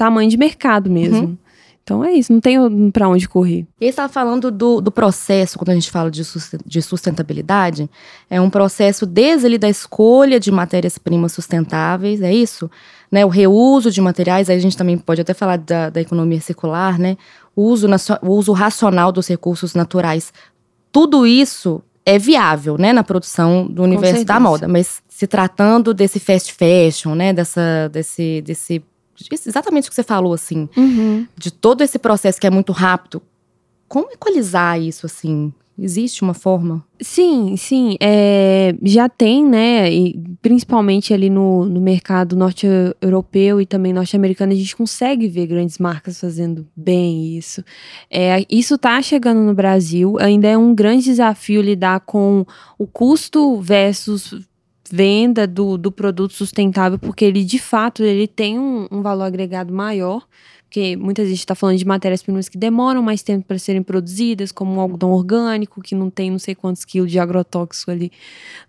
tamanho 0.00 0.30
de 0.30 0.38
mercado 0.38 0.88
mesmo. 0.90 1.20
Uhum. 1.20 1.36
Então 1.82 2.04
é 2.04 2.12
isso, 2.12 2.32
não 2.32 2.40
tem 2.40 2.56
para 2.90 3.08
onde 3.08 3.28
correr. 3.28 3.66
E 3.80 3.86
estava 3.86 4.10
falando 4.10 4.50
do, 4.50 4.80
do 4.80 4.90
processo, 4.90 5.58
quando 5.58 5.70
a 5.70 5.74
gente 5.74 5.90
fala 5.90 6.10
de, 6.10 6.22
de 6.64 6.82
sustentabilidade, 6.82 7.90
é 8.30 8.40
um 8.40 8.48
processo 8.48 9.04
desde 9.04 9.46
ali 9.46 9.58
da 9.58 9.68
escolha 9.68 10.38
de 10.38 10.50
matérias-primas 10.52 11.32
sustentáveis, 11.32 12.22
é 12.22 12.32
isso? 12.32 12.70
Né, 13.10 13.24
o 13.24 13.28
reuso 13.28 13.90
de 13.90 14.00
materiais, 14.00 14.48
aí 14.48 14.56
a 14.56 14.60
gente 14.60 14.76
também 14.76 14.96
pode 14.96 15.20
até 15.20 15.34
falar 15.34 15.58
da, 15.58 15.90
da 15.90 16.00
economia 16.00 16.40
circular, 16.40 16.96
né? 16.96 17.16
O 17.56 17.64
uso, 17.64 17.88
o 18.22 18.30
uso 18.30 18.52
racional 18.52 19.10
dos 19.10 19.26
recursos 19.26 19.74
naturais. 19.74 20.32
Tudo 20.92 21.26
isso 21.26 21.82
é 22.06 22.18
viável, 22.18 22.78
né, 22.78 22.92
na 22.92 23.02
produção 23.02 23.66
do 23.66 23.82
universo 23.82 24.24
da 24.24 24.38
moda, 24.38 24.68
mas 24.68 25.02
se 25.08 25.26
tratando 25.26 25.92
desse 25.92 26.20
fast 26.20 26.52
fashion, 26.54 27.14
né, 27.16 27.32
dessa, 27.32 27.88
desse, 27.92 28.40
desse 28.42 28.82
exatamente 29.46 29.88
o 29.88 29.90
que 29.90 29.94
você 29.94 30.02
falou, 30.02 30.32
assim, 30.32 30.68
uhum. 30.76 31.26
de 31.36 31.50
todo 31.50 31.82
esse 31.82 31.98
processo 31.98 32.40
que 32.40 32.46
é 32.46 32.50
muito 32.50 32.72
rápido. 32.72 33.22
Como 33.88 34.10
equalizar 34.12 34.80
isso, 34.80 35.06
assim? 35.06 35.52
Existe 35.82 36.20
uma 36.20 36.34
forma? 36.34 36.84
Sim, 37.00 37.56
sim. 37.56 37.96
É, 38.00 38.74
já 38.82 39.08
tem, 39.08 39.42
né? 39.42 39.90
E 39.90 40.22
principalmente 40.42 41.14
ali 41.14 41.30
no, 41.30 41.64
no 41.64 41.80
mercado 41.80 42.36
norte-europeu 42.36 43.62
e 43.62 43.64
também 43.64 43.90
norte-americano, 43.90 44.52
a 44.52 44.54
gente 44.54 44.76
consegue 44.76 45.26
ver 45.26 45.46
grandes 45.46 45.78
marcas 45.78 46.20
fazendo 46.20 46.68
bem 46.76 47.34
isso. 47.34 47.64
É, 48.10 48.44
isso 48.50 48.74
está 48.74 49.00
chegando 49.00 49.40
no 49.40 49.54
Brasil. 49.54 50.18
Ainda 50.20 50.48
é 50.48 50.58
um 50.58 50.74
grande 50.74 51.04
desafio 51.04 51.62
lidar 51.62 52.00
com 52.00 52.44
o 52.78 52.86
custo 52.86 53.58
versus 53.58 54.34
venda 54.90 55.46
do, 55.46 55.78
do 55.78 55.92
produto 55.92 56.32
sustentável, 56.32 56.98
porque 56.98 57.24
ele 57.24 57.44
de 57.44 57.58
fato 57.58 58.02
ele 58.02 58.26
tem 58.26 58.58
um, 58.58 58.88
um 58.90 59.02
valor 59.02 59.24
agregado 59.24 59.72
maior 59.72 60.26
porque 60.70 60.96
muitas 60.96 61.24
vezes 61.24 61.40
está 61.40 61.56
falando 61.56 61.78
de 61.78 61.84
matérias-primas 61.84 62.48
que 62.48 62.56
demoram 62.56 63.02
mais 63.02 63.24
tempo 63.24 63.44
para 63.44 63.58
serem 63.58 63.82
produzidas, 63.82 64.52
como 64.52 64.72
um 64.72 64.80
algodão 64.80 65.10
orgânico, 65.10 65.82
que 65.82 65.96
não 65.96 66.08
tem 66.08 66.30
não 66.30 66.38
sei 66.38 66.54
quantos 66.54 66.84
quilos 66.84 67.10
de 67.10 67.18
agrotóxico 67.18 67.90
ali 67.90 68.12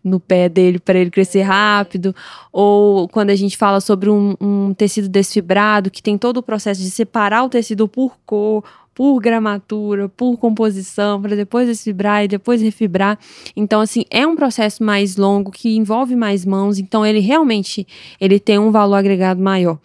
no 0.03 0.19
pé 0.19 0.49
dele 0.49 0.79
para 0.79 0.97
ele 0.97 1.11
crescer 1.11 1.43
rápido, 1.43 2.15
ou 2.51 3.07
quando 3.07 3.29
a 3.29 3.35
gente 3.35 3.55
fala 3.55 3.79
sobre 3.79 4.09
um, 4.09 4.35
um 4.41 4.73
tecido 4.73 5.07
desfibrado, 5.07 5.91
que 5.91 6.01
tem 6.01 6.17
todo 6.17 6.37
o 6.37 6.43
processo 6.43 6.81
de 6.81 6.89
separar 6.89 7.43
o 7.43 7.49
tecido 7.49 7.87
por 7.87 8.17
cor, 8.25 8.63
por 8.93 9.19
gramatura, 9.19 10.09
por 10.09 10.37
composição, 10.37 11.21
para 11.21 11.35
depois 11.35 11.67
desfibrar 11.67 12.23
e 12.23 12.27
depois 12.27 12.61
refibrar. 12.61 13.17
Então, 13.55 13.79
assim, 13.79 14.03
é 14.09 14.27
um 14.27 14.35
processo 14.35 14.83
mais 14.83 15.15
longo 15.15 15.51
que 15.51 15.75
envolve 15.75 16.15
mais 16.15 16.45
mãos, 16.45 16.77
então 16.77 17.05
ele 17.05 17.19
realmente 17.19 17.87
ele 18.19 18.39
tem 18.39 18.59
um 18.59 18.71
valor 18.71 18.95
agregado 18.95 19.41
maior. 19.41 19.79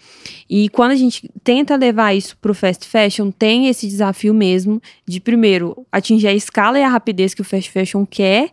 E 0.51 0.69
quando 0.69 0.91
a 0.91 0.97
gente 0.97 1.31
tenta 1.43 1.77
levar 1.77 2.15
isso 2.15 2.37
para 2.39 2.51
o 2.51 2.55
fast 2.55 2.87
fashion, 2.87 3.31
tem 3.31 3.69
esse 3.69 3.87
desafio 3.87 4.35
mesmo 4.35 4.81
de 5.07 5.21
primeiro 5.21 5.87
atingir 5.91 6.29
a 6.29 6.35
escala 6.35 6.79
e 6.79 6.83
a 6.83 6.89
rapidez 6.89 7.35
que 7.35 7.41
o 7.41 7.45
fast 7.45 7.71
fashion 7.71 8.05
quer 8.05 8.51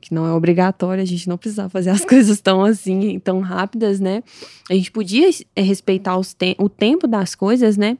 que 0.00 0.14
não 0.14 0.26
é 0.26 0.32
obrigatório, 0.32 1.02
a 1.02 1.06
gente 1.06 1.28
não 1.28 1.36
precisa 1.36 1.68
fazer 1.68 1.90
as 1.90 2.04
coisas 2.06 2.40
tão 2.40 2.64
assim, 2.64 3.18
tão 3.18 3.40
rápidas, 3.40 4.00
né? 4.00 4.22
A 4.70 4.74
gente 4.74 4.90
podia 4.90 5.28
eh, 5.54 5.62
respeitar 5.62 6.18
te 6.20 6.56
o 6.58 6.68
tempo 6.68 7.06
das 7.06 7.34
coisas, 7.34 7.76
né? 7.76 7.98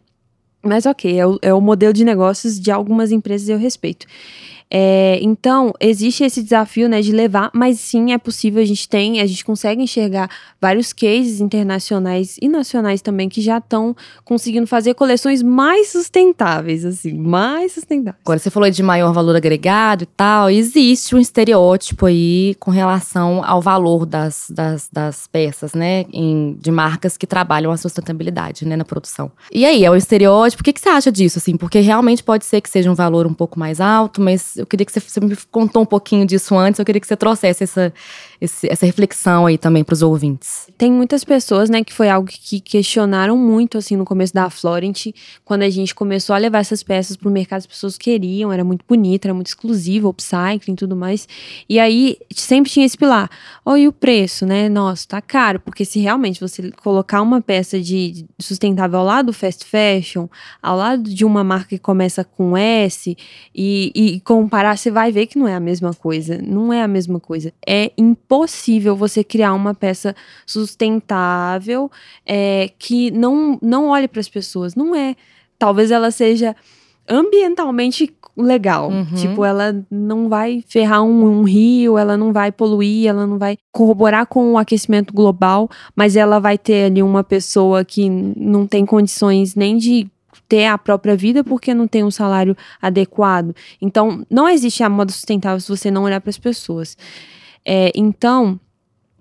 Mas 0.65 0.87
ok, 0.87 1.19
é 1.19 1.27
o, 1.27 1.39
é 1.43 1.53
o 1.53 1.61
modelo 1.61 1.93
de 1.93 2.05
negócios 2.05 2.59
de 2.59 2.71
algumas 2.71 3.13
empresas 3.13 3.49
eu 3.49 3.59
respeito. 3.59 4.07
É, 4.71 5.19
então, 5.23 5.73
existe 5.79 6.25
esse 6.25 6.43
desafio 6.43 6.89
né, 6.89 7.01
de 7.01 7.13
levar, 7.13 7.51
mas 7.55 7.79
sim 7.79 8.13
é 8.13 8.19
possível, 8.19 8.63
a 8.63 8.67
gente 8.67 8.89
tem, 8.89 9.21
a 9.21 9.27
gente 9.27 9.45
consegue 9.45 9.83
enxergar 9.83 10.29
vários 10.61 10.93
cases 10.93 11.41
internacionais 11.41 12.37
e 12.41 12.49
nacionais 12.49 13.01
também 13.01 13.29
que 13.29 13.41
já 13.41 13.59
estão 13.59 13.95
conseguindo 14.25 14.67
fazer 14.67 14.95
coleções 14.95 15.43
mais 15.43 15.93
sustentáveis, 15.93 16.85
assim, 16.85 17.15
mais 17.15 17.73
sustentáveis. 17.73 18.21
Agora, 18.25 18.39
você 18.39 18.51
falou 18.51 18.69
de 18.69 18.83
maior 18.83 19.13
valor 19.13 19.37
agregado 19.37 20.05
e 20.05 20.07
tal, 20.07 20.51
existe 20.51 21.15
um 21.15 21.21
estereótipo 21.21 22.07
aí 22.07 22.57
com 22.59 22.71
relação 22.71 23.45
ao 23.45 23.61
valor 23.61 24.05
das, 24.07 24.51
das, 24.51 24.89
das 24.93 25.27
peças, 25.27 25.75
né, 25.75 26.05
em, 26.13 26.57
de 26.59 26.71
marcas 26.71 27.17
que 27.17 27.27
trabalham 27.27 27.71
a 27.71 27.77
sustentabilidade, 27.77 28.67
né, 28.67 28.77
na 28.77 28.85
produção. 28.85 29.31
E 29.53 29.65
aí, 29.65 29.85
é 29.85 29.91
o 29.91 29.95
estereótipo, 29.95 30.63
o 30.63 30.65
que, 30.65 30.73
que 30.73 30.81
você 30.81 30.89
acha 30.89 31.13
disso, 31.13 31.39
assim, 31.39 31.57
porque 31.57 31.81
realmente 31.81 32.23
pode 32.23 32.45
ser 32.45 32.61
que 32.61 32.69
seja 32.69 32.91
um 32.91 32.95
valor 32.95 33.27
um 33.27 33.35
pouco 33.35 33.59
mais 33.59 33.81
alto, 33.81 34.21
mas 34.21 34.54
eu 34.57 34.67
queria 34.67 34.85
que 34.85 34.93
você, 34.93 35.01
você, 35.01 35.21
me 35.21 35.37
contou 35.51 35.83
um 35.83 35.87
pouquinho 35.87 36.27
disso 36.27 36.57
antes, 36.57 36.79
eu 36.79 36.85
queria 36.85 37.01
que 37.01 37.07
você 37.07 37.17
trouxesse 37.17 37.65
essa, 37.65 37.93
esse, 38.41 38.71
essa 38.71 38.87
reflexão 38.87 39.47
aí 39.47 39.59
também 39.59 39.83
para 39.83 39.93
os 39.93 40.03
ouvintes. 40.03 40.69
Tem 40.77 40.91
muitas 40.91 41.25
pessoas, 41.25 41.71
né, 41.71 41.83
que 41.83 41.93
foi 41.93 42.09
algo 42.09 42.29
que 42.29 42.61
questionaram 42.61 43.37
muito, 43.37 43.79
assim, 43.79 43.97
no 43.97 44.05
começo 44.05 44.33
da 44.33 44.49
Florent, 44.51 45.07
quando 45.45 45.63
a 45.63 45.71
gente 45.71 45.95
começou 45.95 46.35
a 46.35 46.39
levar 46.39 46.59
essas 46.59 46.83
peças 46.83 47.17
para 47.17 47.29
o 47.29 47.33
mercado, 47.33 47.61
as 47.61 47.67
pessoas 47.67 47.97
queriam, 47.97 48.53
era 48.53 48.65
muito 48.65 48.85
bonita, 48.89 49.29
era 49.29 49.35
muito 49.35 49.49
exclusiva, 49.49 50.09
upcycling 50.09 50.75
e 50.75 50.77
tudo 50.77 50.97
mais. 50.97 51.29
E 51.69 51.79
aí, 51.79 52.17
sempre 52.35 52.71
tinha 52.71 52.87
esse 52.87 52.97
pilar. 52.97 53.31
Oh, 53.65 53.77
e 53.77 53.89
o 53.89 53.93
preço, 53.93 54.47
né? 54.47 54.69
Nossa, 54.69 55.07
tá 55.09 55.21
caro, 55.21 55.61
porque 55.61 55.85
se 55.85 56.01
realmente 56.01 56.41
você 56.41 56.71
colocar 56.73 57.23
uma 57.23 57.41
peça 57.41 57.81
de 57.81 58.27
sustentável 58.39 58.99
ao 58.99 59.05
lado 59.05 59.27
do 59.27 59.33
fast 59.33 59.65
fashion, 59.65 60.27
ao 60.63 60.77
lado 60.77 61.03
de 61.03 61.25
uma 61.25 61.43
marca 61.43 61.71
que 61.71 61.79
começa 61.79 62.25
com 62.25 62.57
S 62.57 63.17
e, 63.55 63.93
e 63.95 64.21
comparar, 64.45 64.77
você 64.77 64.91
vai 64.91 65.11
ver 65.11 65.27
que 65.27 65.39
não 65.39 65.49
é 65.49 65.55
a 65.55 65.61
mesma 65.61 65.95
coisa. 65.95 66.39
Não 66.43 66.73
é 66.73 66.83
a 66.83 66.89
mesma 66.89 67.19
coisa. 67.19 67.53
É 67.67 67.91
impossível 67.97 68.95
você 68.95 69.25
criar 69.25 69.55
uma 69.55 69.75
peça 69.75 70.15
sustentável 70.47 71.91
é, 72.27 72.71
que 72.79 73.11
não, 73.11 73.59
não 73.63 73.89
olhe 73.89 74.07
para 74.07 74.21
as 74.21 74.29
pessoas. 74.29 74.75
Não 74.75 74.95
é. 74.95 75.17
Talvez 75.59 75.91
ela 75.91 76.11
seja 76.11 76.55
ambientalmente 77.09 78.15
legal. 78.37 78.91
Uhum. 78.91 79.15
Tipo, 79.15 79.45
ela 79.45 79.83
não 79.91 80.29
vai 80.29 80.63
ferrar 80.67 81.03
um, 81.03 81.41
um, 81.41 81.43
rio, 81.43 81.97
ela 81.97 82.17
não 82.17 82.33
vai 82.33 82.53
poluir, 82.53 83.09
ela 83.09 83.27
não 83.27 83.39
vai 83.39 83.57
corroborar 83.73 84.27
com 84.27 84.53
o 84.53 84.59
aquecimento 84.59 85.15
global, 85.15 85.71
mas 85.97 86.17
ela 86.17 86.39
vai 86.39 86.59
ter 86.59 86.87
ali 86.87 87.03
uma 87.03 87.25
pessoa 87.25 87.85
que 87.85 88.11
não 88.11 88.67
tem 88.67 88.85
condições 88.85 89.55
nem 89.55 89.79
de 89.79 90.07
ter 90.49 90.67
a 90.67 90.79
própria 90.79 91.17
vida 91.17 91.43
porque 91.43 91.75
não 91.75 91.87
tem 91.87 92.05
um 92.05 92.11
salário 92.11 92.57
adequado. 92.81 93.55
Então, 93.81 94.25
não 94.31 94.49
existe 94.49 94.83
a 94.83 94.89
moda 94.89 95.13
sustentável 95.13 95.61
se 95.61 95.69
você 95.69 95.91
não 95.91 96.05
olhar 96.05 96.21
para 96.21 96.31
as 96.31 96.39
pessoas. 96.39 96.97
É, 97.65 97.91
então, 97.95 98.61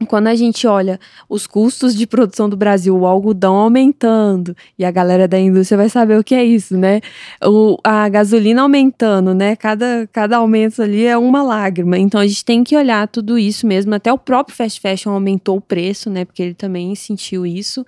quando 0.06 0.28
a 0.28 0.36
gente 0.36 0.68
olha 0.68 1.00
os 1.30 1.48
custos 1.48 1.96
de 1.96 2.06
produção 2.06 2.50
do 2.50 2.56
Brasil, 2.56 2.96
o 2.98 3.06
algodão 3.06 3.56
aumentando, 3.56 4.56
e 4.78 4.86
a 4.86 4.92
galera 4.92 5.28
da 5.28 5.40
indústria 5.40 5.78
vai 5.78 5.90
saber 5.90 6.20
o 6.20 6.24
que 6.24 6.36
é 6.36 6.44
isso, 6.44 6.78
né? 6.78 7.02
O, 7.44 7.78
a 7.84 8.08
gasolina 8.10 8.62
aumentando, 8.62 9.34
né? 9.34 9.56
Cada, 9.56 10.08
cada 10.12 10.38
aumento 10.38 10.82
ali 10.82 11.06
é 11.06 11.18
uma 11.18 11.44
lágrima. 11.44 11.98
Então 11.98 12.20
a 12.20 12.28
gente 12.28 12.44
tem 12.44 12.64
que 12.64 12.76
olhar 12.76 13.08
tudo 13.08 13.38
isso 13.38 13.66
mesmo. 13.68 13.94
Até 13.94 14.12
o 14.12 14.18
próprio 14.18 14.56
fast 14.56 14.80
fashion 14.80 15.12
aumentou 15.12 15.58
o 15.58 15.62
preço, 15.62 16.10
né? 16.10 16.26
Porque 16.26 16.42
ele 16.42 16.54
também 16.54 16.94
sentiu 16.96 17.46
isso. 17.46 17.86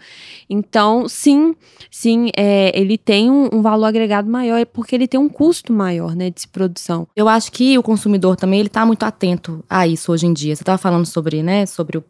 Então, 0.50 1.08
sim, 1.08 1.56
sim, 1.90 2.30
é, 2.36 2.72
ele 2.80 2.98
tem 2.98 3.30
um, 3.30 3.50
um 3.54 3.62
valor 3.62 3.86
agregado 3.86 4.30
maior, 4.30 4.66
porque 4.66 4.96
ele 4.96 5.08
tem 5.08 5.20
um 5.20 5.30
custo 5.30 5.74
maior, 5.74 6.16
né? 6.16 6.30
De 6.30 6.48
produção. 6.48 7.08
Eu 7.16 7.28
acho 7.28 7.52
que 7.52 7.78
o 7.78 7.84
consumidor 7.84 8.36
também 8.36 8.60
ele 8.60 8.68
está 8.68 8.86
muito 8.86 9.04
atento 9.04 9.64
a 9.70 9.88
isso 9.88 10.12
hoje 10.12 10.26
em 10.26 10.34
dia. 10.34 10.56
Você 10.56 10.64
estava 10.64 10.78
falando 10.78 11.06
sobre, 11.06 11.42
né? 11.44 11.66
Sobre 11.66 11.98
o 11.98 12.04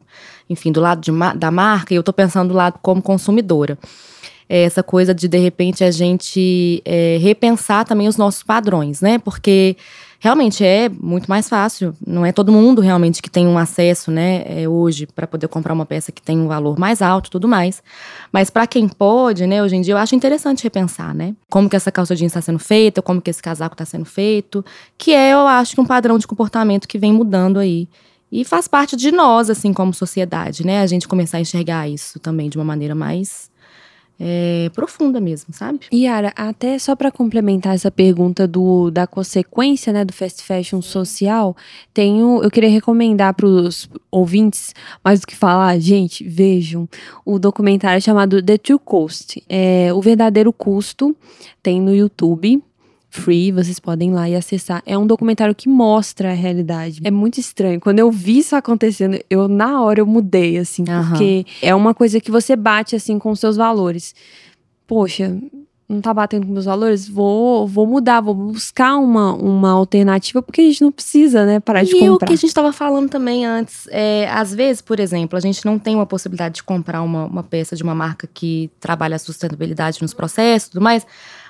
enfim, 0.49 0.71
do 0.71 0.79
lado 0.79 1.01
de, 1.01 1.11
da 1.37 1.51
marca, 1.51 1.93
e 1.93 1.97
eu 1.97 2.01
estou 2.01 2.13
pensando 2.13 2.49
do 2.49 2.55
lado 2.55 2.79
como 2.81 3.01
consumidora. 3.01 3.77
É 4.47 4.63
essa 4.63 4.83
coisa 4.83 5.13
de, 5.13 5.27
de 5.27 5.37
repente, 5.37 5.83
a 5.83 5.89
gente 5.89 6.81
é, 6.85 7.17
repensar 7.19 7.83
também 7.83 8.07
os 8.07 8.15
nossos 8.15 8.43
padrões, 8.43 9.01
né? 9.01 9.17
Porque 9.17 9.75
realmente 10.19 10.63
é 10.63 10.89
muito 10.89 11.27
mais 11.27 11.47
fácil. 11.47 11.95
Não 12.05 12.25
é 12.25 12.31
todo 12.31 12.51
mundo 12.51 12.81
realmente 12.81 13.21
que 13.21 13.29
tem 13.29 13.47
um 13.47 13.57
acesso, 13.57 14.09
né, 14.09 14.43
é, 14.47 14.67
hoje, 14.67 15.05
para 15.07 15.27
poder 15.27 15.47
comprar 15.47 15.73
uma 15.73 15.85
peça 15.85 16.11
que 16.11 16.21
tem 16.21 16.37
um 16.37 16.47
valor 16.47 16.79
mais 16.79 17.01
alto 17.01 17.27
e 17.27 17.29
tudo 17.29 17.47
mais. 17.47 17.83
Mas 18.31 18.49
para 18.49 18.65
quem 18.65 18.87
pode, 18.87 19.45
né, 19.45 19.61
hoje 19.61 19.75
em 19.75 19.81
dia, 19.81 19.93
eu 19.93 19.97
acho 19.97 20.15
interessante 20.15 20.63
repensar, 20.63 21.13
né? 21.13 21.35
Como 21.49 21.69
que 21.69 21.75
essa 21.75 21.91
calça 21.91 22.15
jeans 22.15 22.31
está 22.31 22.41
sendo 22.41 22.59
feita, 22.59 23.01
como 23.01 23.21
que 23.21 23.29
esse 23.29 23.41
casaco 23.41 23.75
está 23.75 23.85
sendo 23.85 24.05
feito, 24.05 24.65
que 24.97 25.11
é, 25.13 25.33
eu 25.33 25.47
acho, 25.47 25.79
um 25.79 25.85
padrão 25.85 26.17
de 26.17 26.25
comportamento 26.25 26.87
que 26.87 26.97
vem 26.97 27.13
mudando 27.13 27.59
aí 27.59 27.87
e 28.35 28.43
faz 28.43 28.67
parte 28.67 28.97
de 28.97 29.13
nós, 29.13 29.49
assim, 29.49 29.71
como 29.71 29.93
sociedade, 29.93 30.65
né? 30.65 30.81
A 30.81 30.87
gente 30.87 31.07
começar 31.07 31.37
a 31.37 31.39
enxergar 31.39 31.87
isso 31.87 32.19
também 32.19 32.49
de 32.49 32.57
uma 32.57 32.65
maneira 32.65 32.93
mais 32.93 33.49
é, 34.19 34.69
profunda 34.73 35.21
mesmo, 35.21 35.53
sabe? 35.53 35.79
Yara, 35.93 36.33
até 36.35 36.77
só 36.77 36.97
para 36.97 37.13
complementar 37.13 37.75
essa 37.75 37.89
pergunta 37.89 38.45
do, 38.45 38.91
da 38.91 39.07
consequência, 39.07 39.93
né, 39.93 40.03
do 40.03 40.11
fast 40.11 40.43
fashion 40.43 40.81
social, 40.81 41.55
tenho, 41.93 42.43
eu 42.43 42.51
queria 42.51 42.69
recomendar 42.69 43.33
para 43.33 43.45
os 43.45 43.89
ouvintes, 44.11 44.75
mais 45.01 45.21
do 45.21 45.27
que 45.27 45.35
falar, 45.35 45.79
gente, 45.79 46.27
vejam 46.27 46.89
o 47.23 47.39
documentário 47.39 48.01
chamado 48.01 48.43
The 48.43 48.57
True 48.57 48.79
Cost, 48.83 49.41
é 49.47 49.93
o 49.93 50.01
verdadeiro 50.01 50.51
custo, 50.51 51.15
tem 51.63 51.81
no 51.81 51.95
YouTube 51.95 52.61
free, 53.15 53.51
vocês 53.51 53.79
podem 53.79 54.09
ir 54.09 54.13
lá 54.13 54.29
e 54.29 54.35
acessar. 54.35 54.83
É 54.85 54.97
um 54.97 55.07
documentário 55.07 55.55
que 55.55 55.69
mostra 55.69 56.31
a 56.31 56.33
realidade. 56.33 57.01
É 57.03 57.11
muito 57.11 57.39
estranho. 57.39 57.79
Quando 57.79 57.99
eu 57.99 58.11
vi 58.11 58.39
isso 58.39 58.55
acontecendo, 58.55 59.19
eu 59.29 59.47
na 59.47 59.81
hora 59.81 59.99
eu 59.99 60.05
mudei 60.05 60.57
assim, 60.57 60.83
uhum. 60.87 61.09
porque 61.09 61.45
é 61.61 61.73
uma 61.73 61.93
coisa 61.93 62.19
que 62.19 62.29
você 62.29 62.55
bate 62.55 62.95
assim 62.95 63.17
com 63.17 63.33
seus 63.35 63.55
valores. 63.55 64.13
Poxa, 64.85 65.35
não 65.87 66.01
tá 66.01 66.13
batendo 66.13 66.47
com 66.47 66.53
meus 66.53 66.65
valores, 66.65 67.07
vou, 67.07 67.67
vou 67.67 67.85
mudar, 67.85 68.19
vou 68.19 68.33
buscar 68.33 68.97
uma, 68.97 69.33
uma 69.33 69.71
alternativa, 69.71 70.41
porque 70.41 70.61
a 70.61 70.63
gente 70.63 70.81
não 70.81 70.91
precisa, 70.91 71.45
né, 71.45 71.59
parar 71.59 71.83
e 71.83 71.85
de 71.85 71.91
comprar. 71.91 72.05
E 72.05 72.09
o 72.09 72.17
que 72.17 72.33
a 72.33 72.35
gente 72.35 72.45
estava 72.47 72.73
falando 72.73 73.09
também 73.09 73.45
antes, 73.45 73.87
é, 73.91 74.27
às 74.29 74.53
vezes, 74.53 74.81
por 74.81 74.99
exemplo, 74.99 75.37
a 75.37 75.39
gente 75.39 75.63
não 75.63 75.77
tem 75.77 75.95
uma 75.95 76.05
possibilidade 76.05 76.55
de 76.55 76.63
comprar 76.63 77.03
uma, 77.03 77.25
uma 77.25 77.43
peça 77.43 77.75
de 77.75 77.83
uma 77.83 77.93
marca 77.93 78.27
que 78.31 78.69
trabalha 78.79 79.15
a 79.15 79.19
sustentabilidade 79.19 80.01
nos 80.01 80.13
processos 80.13 80.69
e 80.69 80.71
tudo 80.71 80.81
mais, 80.81 81.05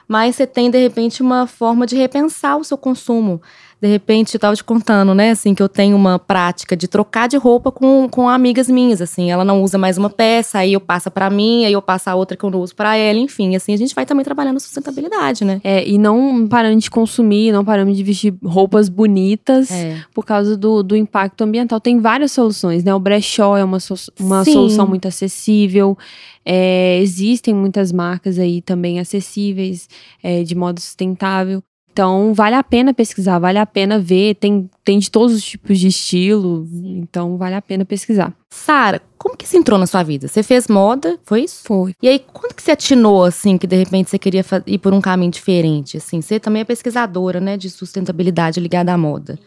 mas 0.08 0.36
você 0.36 0.46
tem, 0.46 0.70
de 0.70 0.78
repente, 0.78 1.22
uma 1.22 1.48
forma 1.48 1.86
de 1.86 1.96
repensar 1.96 2.58
o 2.58 2.64
seu 2.64 2.78
consumo. 2.78 3.42
De 3.86 3.92
repente, 3.92 4.34
eu 4.34 4.40
tava 4.40 4.56
te 4.56 4.64
contando, 4.64 5.14
né, 5.14 5.30
assim, 5.32 5.54
que 5.54 5.62
eu 5.62 5.70
tenho 5.70 5.96
uma 5.96 6.18
prática 6.18 6.76
de 6.76 6.88
trocar 6.88 7.28
de 7.28 7.38
roupa 7.38 7.72
com, 7.72 8.08
com 8.10 8.28
amigas 8.28 8.68
minhas, 8.68 9.02
assim. 9.02 9.30
Ela 9.30 9.46
não 9.46 9.62
usa 9.64 9.78
mais 9.78 9.98
uma 9.98 10.10
peça, 10.10 10.60
aí 10.60 10.74
eu 10.74 10.80
passo 10.82 11.12
para 11.12 11.30
mim, 11.30 11.66
aí 11.66 11.74
eu 11.74 11.82
passo 11.82 12.10
a 12.10 12.16
outra 12.16 12.36
que 12.36 12.44
eu 12.44 12.50
não 12.50 12.60
uso 12.62 12.76
para 12.76 12.96
ela, 12.98 13.20
enfim. 13.20 13.56
Assim, 13.56 13.74
a 13.74 13.78
gente 13.78 13.94
vai 13.94 14.06
também 14.06 14.24
trabalhando 14.26 14.60
sustentabilidade, 14.60 15.46
né? 15.46 15.62
É, 15.64 15.88
e 15.88 15.98
não 15.98 16.48
parando 16.48 16.80
de 16.80 16.90
consumir, 16.90 17.52
não 17.52 17.64
parando 17.64 17.94
de 17.94 18.04
vestir 18.04 18.34
roupas 18.44 18.90
bonitas 18.90 19.70
É. 19.72 19.98
por 20.14 20.26
causa 20.26 20.58
do, 20.58 20.82
do 20.82 20.96
impacto 20.96 21.44
ambiental. 21.44 21.80
Tem 21.80 22.00
várias 22.00 22.32
soluções, 22.32 22.84
né? 22.84 22.94
O 22.94 23.00
brechó 23.00 23.56
é 23.56 23.64
uma, 23.64 23.80
so- 23.80 24.12
uma 24.20 24.44
Sim. 24.44 24.54
solução 24.54 24.88
muito 24.88 25.08
acessível. 25.08 25.98
É, 26.44 27.00
existem 27.02 27.54
muitas 27.54 27.92
marcas 27.92 28.38
aí 28.40 28.62
também 28.62 29.00
acessíveis, 29.00 29.88
é, 30.24 30.44
de 30.44 30.56
modo 30.56 30.80
sustentável. 30.80 31.64
Então, 31.96 32.34
vale 32.34 32.56
a 32.56 32.62
pena 32.62 32.94
pesquisar, 32.94 33.40
vale 33.40 33.58
a 33.58 33.66
pena 33.66 33.98
ver. 33.98 34.36
Tem, 34.36 34.70
tem 34.84 35.00
de 35.00 35.10
todos 35.10 35.34
os 35.34 35.42
tipos 35.42 35.80
de 35.80 35.88
estilo, 35.88 36.68
então 36.84 37.38
vale 37.38 37.56
a 37.56 37.62
pena 37.62 37.86
pesquisar. 37.86 38.36
Sara, 38.50 39.02
como 39.18 39.38
que 39.38 39.46
isso 39.46 39.56
entrou 39.56 39.80
na 39.80 39.88
sua 39.88 40.04
vida? 40.04 40.28
Você 40.28 40.44
fez 40.44 40.68
moda, 40.68 41.18
foi 41.24 41.46
isso? 41.46 41.64
Foi. 41.64 41.94
E 42.02 42.10
aí, 42.10 42.20
quando 42.20 42.54
que 42.54 42.62
você 42.62 42.72
atinou, 42.72 43.24
assim, 43.24 43.58
que 43.58 43.66
de 43.66 43.78
repente 43.78 44.10
você 44.10 44.20
queria 44.20 44.44
ir 44.68 44.78
por 44.78 44.94
um 44.94 45.00
caminho 45.00 45.32
diferente, 45.32 45.96
assim? 45.96 46.22
Você 46.22 46.38
também 46.38 46.64
é 46.64 46.66
pesquisadora, 46.66 47.40
né, 47.40 47.56
de 47.56 47.70
sustentabilidade 47.70 48.60
ligada 48.60 48.92
à 48.92 48.98
moda. 48.98 49.40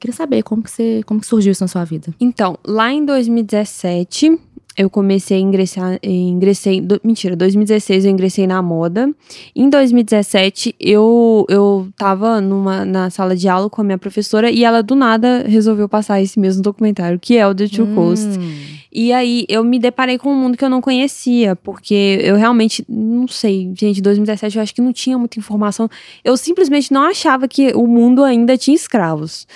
Queria 0.00 0.16
saber 0.16 0.42
como 0.42 0.64
que, 0.64 0.72
você, 0.72 1.02
como 1.06 1.20
que 1.20 1.28
surgiu 1.28 1.52
isso 1.52 1.62
na 1.62 1.68
sua 1.68 1.84
vida. 1.84 2.12
Então, 2.20 2.58
lá 2.66 2.92
em 2.92 3.04
2017, 3.04 4.36
eu 4.78 4.88
comecei 4.88 5.36
a 5.36 5.40
ingressar. 5.40 5.98
Ingressei. 6.02 6.80
do- 6.80 7.00
mentira, 7.02 7.34
2016 7.34 8.04
eu 8.04 8.10
ingressei 8.10 8.46
na 8.46 8.62
moda. 8.62 9.10
Em 9.54 9.68
2017, 9.68 10.74
eu, 10.80 11.44
eu 11.48 11.88
tava 11.98 12.40
numa, 12.40 12.84
na 12.84 13.10
sala 13.10 13.34
de 13.36 13.48
aula 13.48 13.68
com 13.68 13.80
a 13.80 13.84
minha 13.84 13.98
professora 13.98 14.50
e 14.50 14.64
ela 14.64 14.82
do 14.82 14.94
nada 14.94 15.44
resolveu 15.46 15.88
passar 15.88 16.22
esse 16.22 16.38
mesmo 16.38 16.62
documentário, 16.62 17.18
que 17.18 17.36
é 17.36 17.46
o 17.46 17.54
The 17.54 17.66
True. 17.68 17.88
Hum. 17.88 18.14
E 18.90 19.12
aí 19.12 19.44
eu 19.48 19.62
me 19.62 19.78
deparei 19.78 20.16
com 20.16 20.30
um 20.32 20.34
mundo 20.34 20.56
que 20.56 20.64
eu 20.64 20.70
não 20.70 20.80
conhecia, 20.80 21.54
porque 21.56 22.18
eu 22.22 22.36
realmente 22.36 22.84
não 22.88 23.28
sei, 23.28 23.70
gente, 23.78 24.00
2017 24.00 24.56
eu 24.56 24.62
acho 24.62 24.74
que 24.74 24.80
não 24.80 24.92
tinha 24.92 25.18
muita 25.18 25.38
informação. 25.38 25.90
Eu 26.24 26.36
simplesmente 26.36 26.90
não 26.92 27.02
achava 27.02 27.46
que 27.46 27.72
o 27.74 27.86
mundo 27.86 28.24
ainda 28.24 28.56
tinha 28.56 28.74
escravos. 28.74 29.46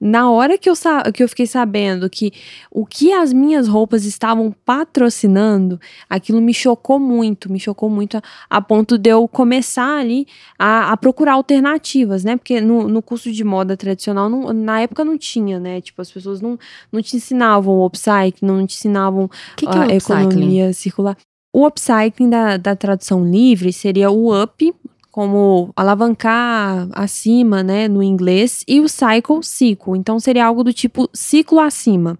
Na 0.00 0.30
hora 0.30 0.56
que 0.56 0.70
eu, 0.70 0.74
que 1.12 1.22
eu 1.22 1.28
fiquei 1.28 1.46
sabendo 1.46 2.08
que 2.08 2.32
o 2.70 2.86
que 2.86 3.12
as 3.12 3.32
minhas 3.32 3.66
roupas 3.66 4.04
estavam 4.04 4.54
patrocinando, 4.64 5.80
aquilo 6.08 6.40
me 6.40 6.54
chocou 6.54 6.98
muito, 7.00 7.50
me 7.50 7.58
chocou 7.58 7.90
muito 7.90 8.16
a, 8.16 8.22
a 8.48 8.60
ponto 8.60 8.96
de 8.96 9.10
eu 9.10 9.26
começar 9.26 9.98
ali 9.98 10.26
a, 10.58 10.92
a 10.92 10.96
procurar 10.96 11.32
alternativas, 11.32 12.24
né? 12.24 12.36
Porque 12.36 12.60
no, 12.60 12.86
no 12.88 13.02
curso 13.02 13.32
de 13.32 13.42
moda 13.42 13.76
tradicional, 13.76 14.28
não- 14.28 14.52
na 14.52 14.80
época 14.80 15.04
não 15.04 15.18
tinha, 15.18 15.58
né? 15.58 15.80
Tipo, 15.80 16.00
as 16.02 16.10
pessoas 16.10 16.40
não, 16.40 16.58
não 16.92 17.02
te 17.02 17.16
ensinavam 17.16 17.74
o 17.74 17.86
upcycling, 17.86 18.32
não 18.42 18.66
te 18.66 18.74
ensinavam 18.76 19.28
que, 19.56 19.66
que 19.66 19.78
a 19.78 19.82
é 19.86 19.96
upcycling? 19.96 20.22
economia 20.24 20.72
circular. 20.72 21.16
O 21.52 21.66
upcycling 21.66 22.30
da, 22.30 22.56
da 22.56 22.76
tradução 22.76 23.24
livre 23.28 23.72
seria 23.72 24.10
o 24.10 24.42
up, 24.42 24.72
como 25.18 25.72
alavancar 25.74 26.88
acima, 26.92 27.60
né, 27.60 27.88
no 27.88 28.04
inglês, 28.04 28.62
e 28.68 28.78
o 28.80 28.88
cycle, 28.88 29.42
ciclo. 29.42 29.96
Então 29.96 30.20
seria 30.20 30.46
algo 30.46 30.62
do 30.62 30.72
tipo 30.72 31.10
ciclo 31.12 31.58
acima. 31.58 32.16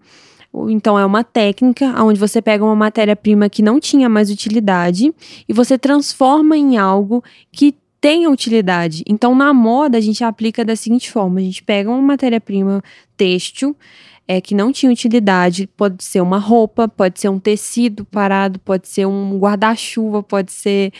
Então 0.69 0.99
é 0.99 1.07
uma 1.07 1.23
técnica 1.23 1.95
onde 2.03 2.19
você 2.19 2.43
pega 2.43 2.65
uma 2.65 2.75
matéria-prima 2.75 3.49
que 3.49 3.63
não 3.63 3.79
tinha 3.79 4.09
mais 4.09 4.31
utilidade 4.31 5.15
e 5.49 5.53
você 5.53 5.79
transforma 5.79 6.57
em 6.57 6.77
algo 6.77 7.23
que 7.53 7.73
tenha 8.01 8.29
utilidade. 8.29 9.05
Então 9.09 9.33
na 9.33 9.55
moda 9.55 9.97
a 9.97 10.01
gente 10.01 10.25
aplica 10.25 10.65
da 10.65 10.75
seguinte 10.75 11.09
forma: 11.09 11.39
a 11.39 11.43
gente 11.45 11.63
pega 11.63 11.89
uma 11.89 12.03
matéria-prima 12.03 12.83
têxtil 13.17 13.77
é, 14.27 14.41
que 14.41 14.57
não 14.57 14.73
tinha 14.73 14.91
utilidade. 14.91 15.69
Pode 15.69 16.03
ser 16.03 16.21
uma 16.21 16.39
roupa, 16.39 16.89
pode 16.89 17.21
ser 17.21 17.29
um 17.29 17.39
tecido 17.39 18.05
parado, 18.05 18.59
pode 18.59 18.89
ser 18.89 19.07
um 19.07 19.39
guarda-chuva, 19.39 20.21
pode 20.21 20.51
ser. 20.51 20.93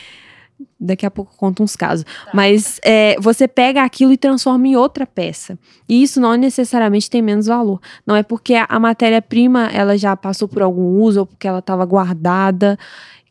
Daqui 0.79 1.05
a 1.05 1.11
pouco 1.11 1.31
eu 1.33 1.37
conto 1.37 1.63
uns 1.63 1.75
casos. 1.75 2.05
Mas 2.33 2.79
é, 2.83 3.15
você 3.19 3.47
pega 3.47 3.83
aquilo 3.83 4.11
e 4.13 4.17
transforma 4.17 4.67
em 4.67 4.75
outra 4.75 5.05
peça. 5.05 5.57
E 5.87 6.01
isso 6.01 6.19
não 6.19 6.33
necessariamente 6.35 7.09
tem 7.09 7.21
menos 7.21 7.47
valor. 7.47 7.81
Não 8.05 8.15
é 8.15 8.23
porque 8.23 8.55
a, 8.55 8.65
a 8.69 8.79
matéria-prima 8.79 9.67
ela 9.73 9.97
já 9.97 10.15
passou 10.15 10.47
por 10.47 10.61
algum 10.61 11.01
uso 11.01 11.21
ou 11.21 11.25
porque 11.25 11.47
ela 11.47 11.59
estava 11.59 11.85
guardada 11.85 12.77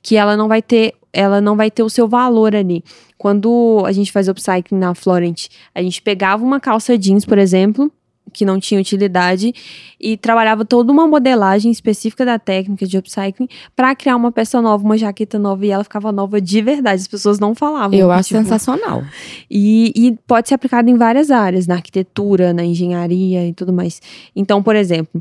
que 0.03 0.17
ela 0.17 0.37
não 0.37 0.49
vai 0.49 0.63
ter 0.63 0.95
ela 1.13 1.41
não 1.41 1.57
vai 1.57 1.71
ter 1.71 1.83
o 1.83 1.89
seu 1.89 2.07
valor 2.07 2.55
ali. 2.55 2.85
Quando 3.17 3.83
a 3.87 3.93
gente 3.93 4.13
faz 4.13 4.29
upcycling 4.29 4.79
na 4.79 4.95
Florent, 4.95 5.49
a 5.75 5.83
gente 5.83 6.03
pegava 6.03 6.45
uma 6.45 6.61
calça 6.61 6.97
jeans, 6.97 7.25
por 7.25 7.39
exemplo, 7.39 7.91
que 8.39 8.45
não 8.45 8.61
tinha 8.61 8.81
utilidade 8.81 9.53
e 10.01 10.17
trabalhava 10.17 10.65
toda 10.65 10.93
uma 10.93 11.07
modelagem 11.09 11.71
específica 11.73 12.25
da 12.25 12.39
técnica 12.39 12.87
de 12.87 12.97
upcycling 12.97 13.49
para 13.75 13.95
criar 13.97 14.17
uma 14.17 14.31
peça 14.31 14.63
nova, 14.63 14.85
uma 14.85 14.97
jaqueta 14.97 15.39
nova 15.39 15.67
e 15.67 15.71
ela 15.71 15.83
ficava 15.83 16.13
nova 16.13 16.41
de 16.41 16.63
verdade. 16.63 17.03
As 17.03 17.09
pessoas 17.09 17.41
não 17.41 17.55
falavam. 17.55 17.99
Eu 17.99 18.11
acho 18.11 18.29
tipo, 18.29 18.41
sensacional. 18.41 19.03
e, 19.51 19.93
e 19.95 20.19
pode 20.27 20.49
ser 20.49 20.55
aplicado 20.55 20.89
em 20.89 20.97
várias 20.97 21.31
áreas, 21.31 21.67
na 21.67 21.75
arquitetura, 21.75 22.53
na 22.53 22.65
engenharia 22.65 23.49
e 23.49 23.53
tudo 23.53 23.73
mais. 23.73 24.01
Então, 24.37 24.63
por 24.63 24.77
exemplo, 24.77 25.21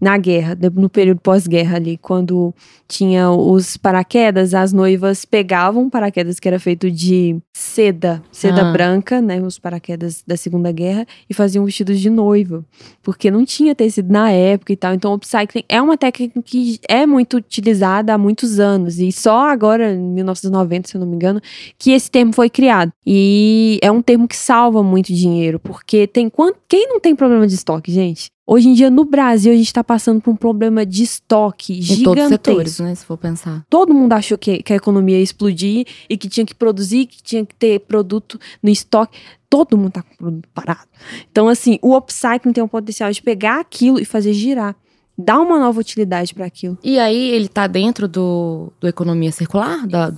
na 0.00 0.16
guerra, 0.16 0.56
no 0.74 0.88
período 0.88 1.20
pós-guerra 1.20 1.76
ali, 1.76 1.96
quando 1.96 2.54
tinha 2.86 3.30
os 3.30 3.76
paraquedas, 3.76 4.54
as 4.54 4.72
noivas 4.72 5.24
pegavam 5.24 5.90
paraquedas 5.90 6.38
que 6.38 6.46
era 6.48 6.58
feito 6.58 6.90
de 6.90 7.36
seda, 7.52 8.22
seda 8.30 8.62
Ah. 8.62 8.72
branca, 8.72 9.20
né, 9.20 9.40
os 9.40 9.58
paraquedas 9.58 10.22
da 10.26 10.36
Segunda 10.36 10.70
Guerra, 10.70 11.06
e 11.28 11.34
faziam 11.34 11.64
vestidos 11.64 12.00
de 12.00 12.08
noiva, 12.08 12.64
porque 13.02 13.30
não 13.30 13.44
tinha 13.44 13.74
tecido 13.74 14.12
na 14.12 14.30
época 14.30 14.72
e 14.72 14.76
tal. 14.76 14.94
Então, 14.94 15.10
o 15.12 15.14
upcycling 15.14 15.64
é 15.68 15.82
uma 15.82 15.96
técnica 15.96 16.40
que 16.42 16.78
é 16.88 17.04
muito 17.06 17.36
utilizada 17.36 18.14
há 18.14 18.18
muitos 18.18 18.60
anos, 18.60 18.98
e 18.98 19.10
só 19.10 19.48
agora, 19.50 19.92
em 19.92 19.98
1990, 19.98 20.88
se 20.88 20.96
eu 20.96 21.00
não 21.00 21.08
me 21.08 21.16
engano, 21.16 21.40
que 21.78 21.90
esse 21.90 22.10
termo 22.10 22.32
foi 22.32 22.48
criado. 22.48 22.92
E 23.06 23.78
é 23.82 23.90
um 23.90 24.00
termo 24.00 24.28
que 24.28 24.36
salva 24.36 24.82
muito 24.82 25.12
dinheiro, 25.12 25.58
porque 25.58 26.06
tem 26.06 26.30
quem 26.68 26.88
não 26.88 27.00
tem 27.00 27.16
problema 27.16 27.46
de 27.46 27.54
estoque, 27.54 27.90
gente? 27.90 28.30
Hoje 28.50 28.66
em 28.66 28.72
dia, 28.72 28.88
no 28.88 29.04
Brasil, 29.04 29.52
a 29.52 29.56
gente 29.56 29.70
tá 29.70 29.84
passando 29.84 30.22
por 30.22 30.30
um 30.30 30.36
problema 30.36 30.86
de 30.86 31.02
estoque 31.02 31.80
Em 31.80 31.82
gigantesco. 31.82 32.14
todos 32.14 32.22
os 32.22 32.28
setores, 32.30 32.78
né, 32.80 32.94
se 32.94 33.04
for 33.04 33.18
pensar. 33.18 33.62
Todo 33.68 33.92
mundo 33.92 34.14
achou 34.14 34.38
que, 34.38 34.62
que 34.62 34.72
a 34.72 34.76
economia 34.76 35.18
ia 35.18 35.22
explodir 35.22 35.86
e 36.08 36.16
que 36.16 36.30
tinha 36.30 36.46
que 36.46 36.54
produzir, 36.54 37.04
que 37.04 37.22
tinha 37.22 37.44
que 37.44 37.54
ter 37.54 37.80
produto 37.80 38.40
no 38.62 38.70
estoque. 38.70 39.18
Todo 39.50 39.76
mundo 39.76 39.92
tá 39.92 40.02
com 40.02 40.16
produto 40.16 40.48
parado. 40.54 40.88
Então, 41.30 41.46
assim, 41.46 41.78
o 41.82 41.94
upcycling 41.94 42.54
tem 42.54 42.64
o 42.64 42.68
potencial 42.68 43.12
de 43.12 43.20
pegar 43.20 43.60
aquilo 43.60 44.00
e 44.00 44.06
fazer 44.06 44.32
girar. 44.32 44.74
Dar 45.18 45.40
uma 45.40 45.58
nova 45.58 45.78
utilidade 45.78 46.32
para 46.32 46.46
aquilo. 46.46 46.78
E 46.82 46.98
aí, 46.98 47.30
ele 47.32 47.48
tá 47.48 47.66
dentro 47.66 48.08
do, 48.08 48.72
do 48.80 48.88
economia 48.88 49.30
circular? 49.30 49.86
Da, 49.86 50.08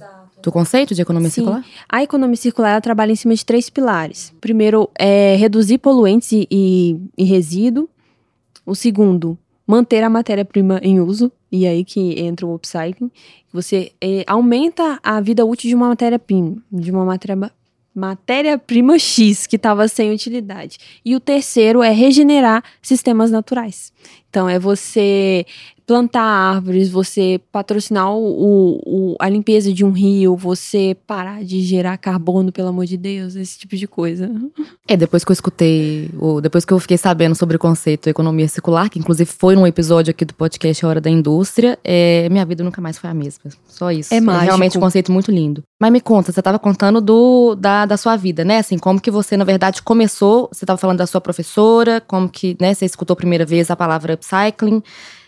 do 0.41 0.53
conceito 0.53 0.95
de 0.95 1.03
economia 1.03 1.31
Sim. 1.31 1.41
circular? 1.41 1.65
A 1.89 2.01
economia 2.01 2.37
circular 2.37 2.81
trabalha 2.81 3.11
em 3.11 3.17
cima 3.17 3.35
de 3.35 3.45
três 3.45 3.69
pilares. 3.69 4.33
Primeiro 4.41 4.89
é 4.97 5.35
reduzir 5.35 5.79
poluentes 5.79 6.31
e, 6.31 6.47
e, 6.49 6.97
e 7.19 7.25
resíduo. 7.25 7.89
O 8.71 8.75
segundo, 8.77 9.37
manter 9.67 10.05
a 10.05 10.09
matéria-prima 10.09 10.79
em 10.81 11.01
uso. 11.01 11.33
E 11.51 11.67
aí 11.67 11.85
que 11.85 12.21
entra 12.21 12.47
o 12.47 12.55
upcycling. 12.55 13.11
Você 13.53 13.91
eh, 14.01 14.23
aumenta 14.29 15.01
a 15.03 15.21
vida 15.21 15.45
útil 15.45 15.69
de 15.69 15.75
uma 15.75 15.89
matéria-prima, 15.89 16.57
de 16.71 16.93
uma 16.93 17.05
matéria 17.05 17.51
matéria-prima 17.93 18.97
X 18.97 19.49
que 19.49 19.57
estava 19.57 19.89
sem 19.89 20.13
utilidade. 20.13 20.79
E 21.05 21.17
o 21.17 21.21
terceiro 21.21 21.83
é 21.83 21.91
regenerar 21.91 22.63
sistemas 22.81 23.33
naturais. 23.33 23.93
Então 24.31 24.49
é 24.49 24.57
você 24.57 25.45
plantar 25.91 26.23
árvores, 26.23 26.89
você 26.89 27.41
patrocinar 27.51 28.13
o, 28.15 28.79
o- 28.87 29.17
a 29.19 29.29
limpeza 29.29 29.73
de 29.73 29.85
um 29.85 29.91
rio, 29.91 30.37
você 30.37 30.97
parar 31.05 31.43
de 31.43 31.61
gerar 31.63 31.99
carbono, 31.99 32.53
pelo 32.53 32.69
amor 32.69 32.87
de 32.87 32.97
Deus, 32.97 33.35
esse 33.35 33.59
tipo 33.59 33.75
de 33.77 33.89
coisa. 33.89 34.31
É, 34.87 34.97
depois 34.97 35.25
que 35.25 35.33
eu 35.33 35.35
escutei, 35.35 36.09
o- 36.17 36.41
depois 36.41 36.65
que 36.65 36.73
eu 36.73 36.79
fiquei 36.79 36.97
sabendo 36.97 37.35
sobre 37.35 37.57
o 37.57 37.59
conceito 37.59 38.09
economia 38.09 38.47
circular, 38.47 38.89
que 38.89 39.01
inclusive 39.01 39.29
foi 39.29 39.57
num 39.57 39.67
episódio 39.67 40.13
aqui 40.13 40.25
do 40.25 40.33
podcast 40.33 40.87
Hora 40.87 41.01
da 41.01 41.11
Indústria, 41.11 41.77
é, 41.83 42.29
minha 42.31 42.45
vida 42.47 42.63
nunca 42.63 42.81
mais 42.81 42.97
foi 42.97 43.11
a 43.11 43.15
mesma. 43.15 43.51
Só 43.67 43.91
isso. 43.91 44.15
É 44.15 44.21
mágico. 44.21 44.45
realmente 44.45 44.79
um 44.79 44.81
conceito 44.81 45.11
muito 45.11 45.33
lindo. 45.33 45.61
Mas 45.83 45.91
me 45.91 46.01
conta, 46.01 46.31
você 46.31 46.39
estava 46.41 46.59
contando 46.61 47.01
do, 47.01 47.57
da, 47.57 47.85
da 47.85 47.97
sua 47.97 48.15
vida, 48.15 48.45
né? 48.45 48.59
Assim, 48.59 48.79
como 48.79 49.01
que 49.01 49.11
você, 49.11 49.37
na 49.37 49.45
verdade, 49.45 49.83
começou, 49.83 50.49
você 50.53 50.65
estava 50.65 50.79
falando 50.79 50.99
da 50.99 51.07
sua 51.09 51.21
professora, 51.21 52.01
como 52.07 52.29
que, 52.29 52.57
né, 52.61 52.75
você 52.75 52.85
escutou 52.85 53.15
a 53.15 53.17
primeira 53.17 53.45
vez 53.45 53.73
a 53.73 53.77
palavra 53.77 54.15
upcycling, 54.15 54.81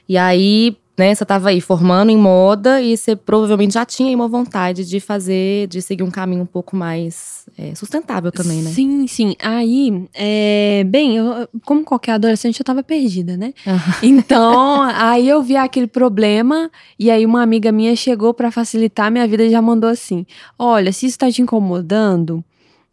e 0.08 0.16
aí, 0.18 0.76
né, 0.98 1.14
você 1.14 1.22
estava 1.22 1.48
aí 1.48 1.60
formando 1.60 2.10
em 2.10 2.16
moda 2.16 2.80
e 2.82 2.96
você 2.96 3.16
provavelmente 3.16 3.74
já 3.74 3.84
tinha 3.84 4.08
aí 4.08 4.14
uma 4.14 4.28
vontade 4.28 4.84
de 4.84 5.00
fazer, 5.00 5.66
de 5.68 5.80
seguir 5.80 6.02
um 6.02 6.10
caminho 6.10 6.42
um 6.42 6.46
pouco 6.46 6.76
mais 6.76 7.46
é, 7.58 7.74
sustentável 7.74 8.30
também, 8.30 8.62
né? 8.62 8.70
Sim, 8.70 9.06
sim. 9.06 9.34
Aí, 9.42 10.06
é, 10.14 10.84
bem, 10.84 11.16
eu, 11.16 11.48
como 11.64 11.82
qualquer 11.84 12.12
adolescente, 12.12 12.60
eu 12.60 12.64
tava 12.64 12.82
perdida, 12.82 13.36
né? 13.36 13.52
Aham. 13.66 13.94
Então, 14.02 14.82
aí 14.82 15.28
eu 15.28 15.42
vi 15.42 15.56
aquele 15.56 15.86
problema 15.86 16.70
e 16.98 17.10
aí 17.10 17.24
uma 17.24 17.42
amiga 17.42 17.72
minha 17.72 17.94
chegou 17.96 18.34
pra 18.34 18.50
facilitar 18.50 19.06
a 19.06 19.10
minha 19.10 19.26
vida 19.26 19.44
e 19.44 19.50
já 19.50 19.62
mandou 19.62 19.88
assim: 19.88 20.26
"Olha, 20.58 20.92
se 20.92 21.06
isso 21.06 21.18
tá 21.18 21.30
te 21.30 21.40
incomodando, 21.42 22.44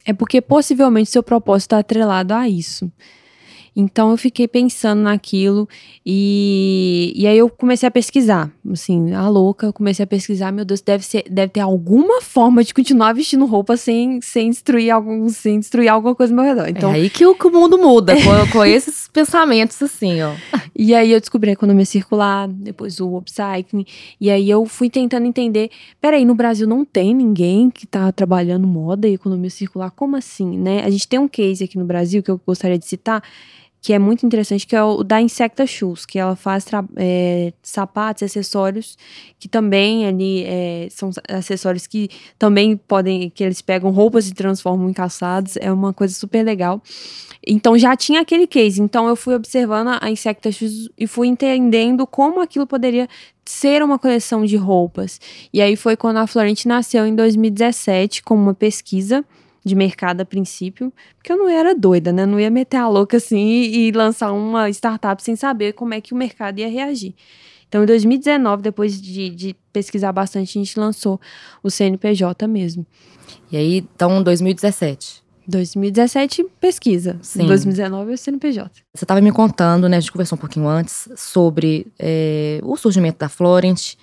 É 0.05 0.13
porque 0.13 0.41
possivelmente 0.41 1.09
seu 1.11 1.21
propósito 1.21 1.67
está 1.67 1.79
atrelado 1.79 2.33
a 2.33 2.47
isso. 2.49 2.89
Então 3.79 4.11
eu 4.11 4.17
fiquei 4.17 4.45
pensando 4.45 5.01
naquilo 5.01 5.67
e, 6.05 7.13
e 7.15 7.25
aí 7.25 7.37
eu 7.37 7.49
comecei 7.49 7.87
a 7.87 7.91
pesquisar, 7.91 8.51
assim, 8.69 9.13
a 9.13 9.29
louca, 9.29 9.67
eu 9.67 9.73
comecei 9.73 10.03
a 10.03 10.07
pesquisar, 10.07 10.51
meu 10.51 10.65
Deus, 10.65 10.81
deve, 10.81 11.05
ser, 11.05 11.23
deve 11.29 11.53
ter 11.53 11.61
alguma 11.61 12.21
forma 12.21 12.61
de 12.61 12.73
continuar 12.73 13.13
vestindo 13.13 13.45
roupa 13.45 13.77
sem, 13.77 14.19
sem 14.21 14.49
destruir 14.49 14.91
algum, 14.91 15.29
sem 15.29 15.59
destruir 15.59 15.87
alguma 15.87 16.13
coisa 16.13 16.33
ao 16.33 16.35
meu 16.35 16.43
redor. 16.43 16.67
Então, 16.67 16.91
é 16.91 16.95
aí 16.95 17.09
que 17.09 17.25
o, 17.25 17.33
que 17.33 17.47
o 17.47 17.51
mundo 17.51 17.77
muda, 17.77 18.15
com, 18.15 18.51
com 18.51 18.65
esses 18.65 19.07
pensamentos 19.07 19.81
assim, 19.81 20.21
ó. 20.21 20.33
E 20.75 20.93
aí 20.93 21.13
eu 21.13 21.19
descobri 21.19 21.49
a 21.49 21.53
economia 21.53 21.85
circular, 21.85 22.49
depois 22.49 22.99
o 22.99 23.15
upcycling, 23.15 23.85
e 24.19 24.29
aí 24.29 24.49
eu 24.49 24.65
fui 24.65 24.89
tentando 24.89 25.25
entender, 25.25 25.69
peraí, 26.01 26.25
no 26.25 26.35
Brasil 26.35 26.67
não 26.67 26.83
tem 26.83 27.13
ninguém 27.15 27.69
que 27.69 27.87
tá 27.87 28.11
trabalhando 28.11 28.67
moda 28.67 29.07
e 29.07 29.13
economia 29.13 29.49
circular, 29.49 29.89
como 29.91 30.17
assim, 30.17 30.57
né? 30.57 30.83
A 30.83 30.89
gente 30.89 31.07
tem 31.07 31.17
um 31.17 31.29
case 31.29 31.63
aqui 31.63 31.77
no 31.77 31.85
Brasil 31.85 32.21
que 32.21 32.29
eu 32.29 32.39
gostaria 32.45 32.77
de 32.77 32.85
citar, 32.85 33.23
que 33.81 33.93
é 33.93 33.99
muito 33.99 34.25
interessante, 34.25 34.67
que 34.67 34.75
é 34.75 34.83
o 34.83 35.03
da 35.03 35.21
Insecta 35.21 35.65
Shoes, 35.65 36.05
que 36.05 36.19
ela 36.19 36.35
faz 36.35 36.65
é, 36.97 37.53
sapatos, 37.61 38.23
acessórios, 38.23 38.97
que 39.39 39.47
também 39.47 40.05
ali 40.05 40.43
é, 40.43 40.87
são 40.89 41.11
acessórios 41.29 41.87
que 41.87 42.09
também 42.37 42.75
podem, 42.75 43.29
que 43.29 43.43
eles 43.43 43.61
pegam 43.61 43.91
roupas 43.91 44.27
e 44.27 44.33
transformam 44.33 44.89
em 44.89 44.93
calçados, 44.93 45.55
é 45.57 45.71
uma 45.71 45.93
coisa 45.93 46.13
super 46.13 46.43
legal. 46.43 46.81
Então 47.47 47.77
já 47.77 47.95
tinha 47.95 48.19
aquele 48.19 48.45
case, 48.45 48.81
então 48.81 49.07
eu 49.07 49.15
fui 49.15 49.33
observando 49.33 49.97
a 50.01 50.11
Insecta 50.11 50.51
Shoes 50.51 50.89
e 50.97 51.07
fui 51.07 51.27
entendendo 51.27 52.05
como 52.05 52.41
aquilo 52.41 52.67
poderia 52.67 53.07
ser 53.45 53.81
uma 53.81 53.97
coleção 53.97 54.45
de 54.45 54.57
roupas. 54.57 55.19
E 55.53 55.61
aí 55.61 55.75
foi 55.75 55.95
quando 55.95 56.17
a 56.17 56.27
Florente 56.27 56.67
nasceu 56.67 57.07
em 57.07 57.15
2017 57.15 58.21
com 58.23 58.35
uma 58.35 58.53
pesquisa 58.53 59.25
de 59.63 59.75
mercado 59.75 60.21
a 60.21 60.25
princípio, 60.25 60.91
porque 61.17 61.31
eu 61.31 61.37
não 61.37 61.49
era 61.49 61.75
doida, 61.75 62.11
né? 62.11 62.25
Não 62.25 62.39
ia 62.39 62.49
meter 62.49 62.77
a 62.77 62.87
louca 62.87 63.17
assim 63.17 63.37
e, 63.37 63.91
lançar 63.91 64.31
uma 64.31 64.69
startup 64.69 65.21
sem 65.21 65.35
saber 65.35 65.73
como 65.73 65.93
é 65.93 66.01
que 66.01 66.13
o 66.13 66.17
mercado 66.17 66.59
ia 66.59 66.69
reagir. 66.69 67.13
Então, 67.67 67.83
em 67.83 67.85
2019, 67.85 68.63
depois 68.63 68.99
de, 68.99 69.29
de 69.29 69.55
pesquisar 69.71 70.11
bastante, 70.11 70.57
a 70.57 70.63
gente 70.63 70.79
lançou 70.79 71.19
o 71.61 71.69
CNPJ 71.69 72.47
mesmo. 72.47 72.85
E 73.51 73.57
aí, 73.57 73.77
então, 73.77 74.23
2017? 74.23 75.23
2017, 75.49 76.45
pesquisa. 76.59 77.17
Sim. 77.21 77.43
Em 77.43 77.47
2019, 77.47 78.11
é 78.11 78.13
o 78.13 78.17
CNPJ. 78.17 78.71
Você 78.93 79.03
estava 79.03 79.19
me 79.19 79.31
contando, 79.31 79.89
né? 79.89 79.97
A 79.97 79.99
gente 79.99 80.11
conversou 80.11 80.35
um 80.35 80.39
pouquinho 80.39 80.67
antes 80.67 81.09
sobre 81.15 81.87
é, 81.97 82.59
o 82.63 82.77
surgimento 82.77 83.19
da 83.19 83.27
Florent. 83.29 83.95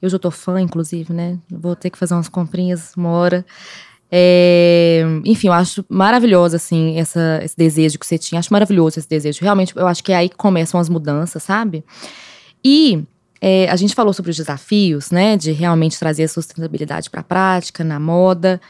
Eu 0.00 0.08
já 0.08 0.18
tô 0.18 0.30
fã, 0.30 0.60
inclusive, 0.60 1.12
né? 1.12 1.38
Vou 1.50 1.76
ter 1.76 1.90
que 1.90 1.98
fazer 1.98 2.14
umas 2.14 2.28
comprinhas 2.28 2.94
uma 2.96 3.10
hora. 3.10 3.44
É, 4.10 5.02
enfim, 5.24 5.48
eu 5.48 5.52
acho 5.52 5.84
maravilhoso, 5.88 6.56
assim, 6.56 6.98
essa, 6.98 7.40
esse 7.42 7.56
desejo 7.56 7.98
que 7.98 8.06
você 8.06 8.16
tinha. 8.16 8.38
Acho 8.38 8.52
maravilhoso 8.52 8.98
esse 8.98 9.08
desejo. 9.08 9.40
Realmente, 9.42 9.76
eu 9.76 9.86
acho 9.86 10.02
que 10.02 10.12
é 10.12 10.16
aí 10.16 10.28
que 10.28 10.36
começam 10.36 10.80
as 10.80 10.88
mudanças, 10.88 11.42
sabe? 11.42 11.84
E 12.64 13.04
é, 13.40 13.68
a 13.70 13.76
gente 13.76 13.94
falou 13.94 14.12
sobre 14.12 14.30
os 14.30 14.36
desafios, 14.36 15.10
né, 15.10 15.36
de 15.36 15.52
realmente 15.52 15.98
trazer 15.98 16.24
a 16.24 16.28
sustentabilidade 16.28 17.10
para 17.10 17.20
a 17.20 17.24
prática, 17.24 17.84
na 17.84 18.00
moda. 18.00 18.60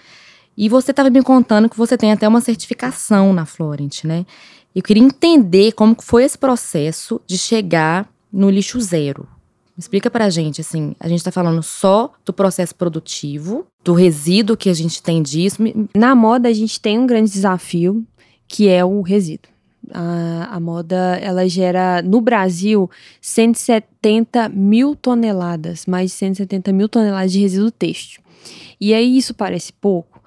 E 0.56 0.68
você 0.68 0.90
estava 0.90 1.08
me 1.08 1.22
contando 1.22 1.68
que 1.68 1.76
você 1.76 1.96
tem 1.96 2.12
até 2.12 2.26
uma 2.26 2.40
certificação 2.40 3.32
na 3.32 3.46
Florent, 3.46 4.04
né? 4.04 4.26
Eu 4.74 4.82
queria 4.82 5.02
entender 5.02 5.72
como 5.72 5.96
foi 6.00 6.24
esse 6.24 6.36
processo 6.36 7.20
de 7.26 7.38
chegar 7.38 8.08
no 8.32 8.50
lixo 8.50 8.80
zero. 8.80 9.26
Explica 9.78 10.10
pra 10.10 10.28
gente, 10.28 10.60
assim, 10.60 10.96
a 10.98 11.08
gente 11.08 11.22
tá 11.22 11.30
falando 11.30 11.62
só 11.62 12.12
do 12.24 12.32
processo 12.32 12.74
produtivo, 12.74 13.64
do 13.84 13.94
resíduo 13.94 14.56
que 14.56 14.68
a 14.68 14.74
gente 14.74 15.00
tem 15.00 15.22
disso. 15.22 15.62
Na 15.94 16.16
moda, 16.16 16.48
a 16.48 16.52
gente 16.52 16.80
tem 16.80 16.98
um 16.98 17.06
grande 17.06 17.30
desafio, 17.30 18.04
que 18.48 18.68
é 18.68 18.84
o 18.84 19.00
resíduo. 19.02 19.52
A, 19.94 20.56
a 20.56 20.58
moda, 20.58 21.16
ela 21.22 21.48
gera, 21.48 22.02
no 22.02 22.20
Brasil, 22.20 22.90
170 23.20 24.48
mil 24.48 24.96
toneladas, 24.96 25.86
mais 25.86 26.10
de 26.10 26.16
170 26.16 26.72
mil 26.72 26.88
toneladas 26.88 27.30
de 27.30 27.38
resíduo 27.38 27.70
têxtil. 27.70 28.20
E 28.80 28.92
aí 28.92 29.16
isso 29.16 29.32
parece 29.32 29.72
pouco, 29.72 30.17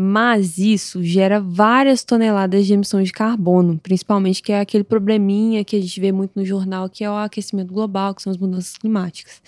mas 0.00 0.58
isso 0.58 1.02
gera 1.02 1.40
várias 1.40 2.04
toneladas 2.04 2.64
de 2.64 2.72
emissões 2.72 3.08
de 3.08 3.12
carbono, 3.12 3.80
principalmente 3.82 4.40
que 4.40 4.52
é 4.52 4.60
aquele 4.60 4.84
probleminha 4.84 5.64
que 5.64 5.74
a 5.74 5.80
gente 5.80 6.00
vê 6.00 6.12
muito 6.12 6.30
no 6.36 6.46
jornal, 6.46 6.88
que 6.88 7.02
é 7.02 7.10
o 7.10 7.16
aquecimento 7.16 7.74
global, 7.74 8.14
que 8.14 8.22
são 8.22 8.30
as 8.30 8.36
mudanças 8.36 8.78
climáticas. 8.78 9.42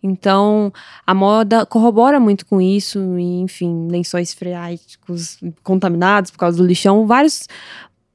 Então, 0.00 0.72
a 1.04 1.12
moda 1.12 1.66
corrobora 1.66 2.20
muito 2.20 2.46
com 2.46 2.60
isso, 2.60 3.00
e, 3.18 3.40
enfim, 3.40 3.88
lençóis 3.90 4.32
freáticos 4.32 5.40
contaminados 5.64 6.30
por 6.30 6.38
causa 6.38 6.56
do 6.56 6.64
lixão, 6.64 7.04
vários 7.04 7.48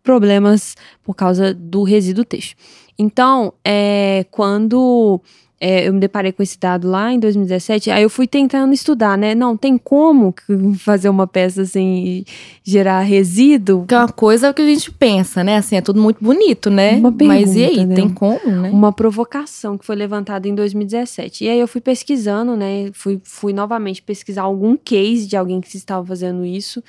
problemas 0.02 0.78
por 1.04 1.14
causa 1.14 1.54
do 1.54 1.84
resíduo 1.84 2.24
têxtil. 2.24 2.56
Então, 2.98 3.54
é, 3.66 4.26
quando 4.32 5.20
é, 5.64 5.88
eu 5.88 5.94
me 5.94 6.00
deparei 6.00 6.32
com 6.32 6.42
esse 6.42 6.60
dado 6.60 6.90
lá 6.90 7.14
em 7.14 7.20
2017, 7.20 7.92
aí 7.92 8.02
eu 8.02 8.10
fui 8.10 8.26
tentando 8.26 8.74
estudar, 8.74 9.16
né? 9.16 9.36
Não, 9.36 9.56
tem 9.56 9.78
como 9.78 10.34
fazer 10.80 11.08
uma 11.08 11.28
peça 11.28 11.62
assim 11.62 12.26
gerar 12.64 13.02
resíduo? 13.02 13.86
Que 13.86 13.94
é 13.94 14.00
uma 14.00 14.08
coisa 14.08 14.52
que 14.52 14.62
a 14.64 14.66
gente 14.66 14.92
pensa, 14.92 15.44
né? 15.44 15.58
Assim, 15.58 15.76
é 15.76 15.82
tudo 15.82 16.02
muito 16.02 16.18
bonito, 16.20 16.72
né? 16.72 16.96
Uma 16.96 17.12
pergunta, 17.12 17.40
Mas 17.40 17.56
e 17.56 17.64
aí, 17.64 17.86
né? 17.86 17.94
tem 17.94 18.10
como, 18.10 18.40
né? 18.44 18.72
Uma 18.72 18.92
provocação 18.92 19.78
que 19.78 19.86
foi 19.86 19.96
levantada 19.96 20.48
em 20.48 20.56
2017. 20.56 21.46
E 21.46 21.50
aí 21.50 21.60
eu 21.60 21.68
fui 21.68 21.80
pesquisando, 21.80 22.58
né? 22.58 22.90
Fui, 22.94 23.22
fui 23.24 23.54
novamente 23.54 24.02
pesquisar 24.02 24.42
algum 24.42 24.76
case 24.76 25.28
de 25.28 25.38
alguém 25.38 25.62
que 25.62 25.78
estava 25.78 26.04
fazendo 26.04 26.44
isso. 26.44 26.84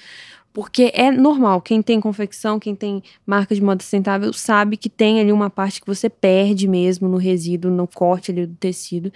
Porque 0.52 0.90
é 0.94 1.10
normal, 1.10 1.62
quem 1.62 1.80
tem 1.80 2.00
confecção, 2.00 2.58
quem 2.60 2.74
tem 2.74 3.02
marca 3.26 3.54
de 3.54 3.62
moda 3.62 3.82
sustentável, 3.82 4.32
sabe 4.32 4.76
que 4.76 4.90
tem 4.90 5.20
ali 5.20 5.32
uma 5.32 5.48
parte 5.48 5.80
que 5.80 5.86
você 5.86 6.10
perde 6.10 6.68
mesmo 6.68 7.08
no 7.08 7.16
resíduo, 7.16 7.70
no 7.70 7.88
corte 7.88 8.30
ali 8.30 8.46
do 8.46 8.54
tecido. 8.56 9.10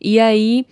E 0.00 0.18
aí 0.18 0.64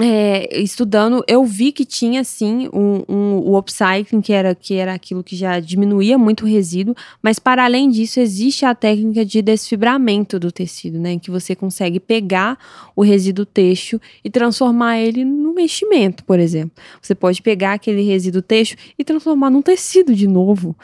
é, 0.00 0.60
estudando, 0.60 1.22
eu 1.28 1.44
vi 1.44 1.70
que 1.70 1.84
tinha 1.84 2.24
sim 2.24 2.68
um, 2.72 3.04
um, 3.08 3.36
o 3.38 3.56
upcycling, 3.56 4.20
que 4.20 4.32
era, 4.32 4.52
que 4.52 4.74
era 4.74 4.92
aquilo 4.92 5.22
que 5.22 5.36
já 5.36 5.60
diminuía 5.60 6.18
muito 6.18 6.44
o 6.44 6.48
resíduo, 6.48 6.96
mas 7.22 7.38
para 7.38 7.64
além 7.64 7.88
disso, 7.88 8.18
existe 8.18 8.64
a 8.64 8.74
técnica 8.74 9.24
de 9.24 9.40
desfibramento 9.40 10.40
do 10.40 10.50
tecido, 10.50 10.98
né? 10.98 11.16
Que 11.18 11.30
você 11.30 11.54
consegue 11.54 12.00
pegar 12.00 12.58
o 12.96 13.02
resíduo 13.02 13.46
têxtil 13.46 14.00
e 14.24 14.28
transformar 14.28 14.98
ele 14.98 15.24
num 15.24 15.54
vestimento, 15.54 16.24
por 16.24 16.40
exemplo. 16.40 16.72
Você 17.00 17.14
pode 17.14 17.40
pegar 17.40 17.74
aquele 17.74 18.02
resíduo 18.02 18.42
têxtil 18.42 18.76
e 18.98 19.04
transformar 19.04 19.50
num 19.50 19.62
tecido 19.62 20.12
de 20.12 20.26
novo. 20.26 20.76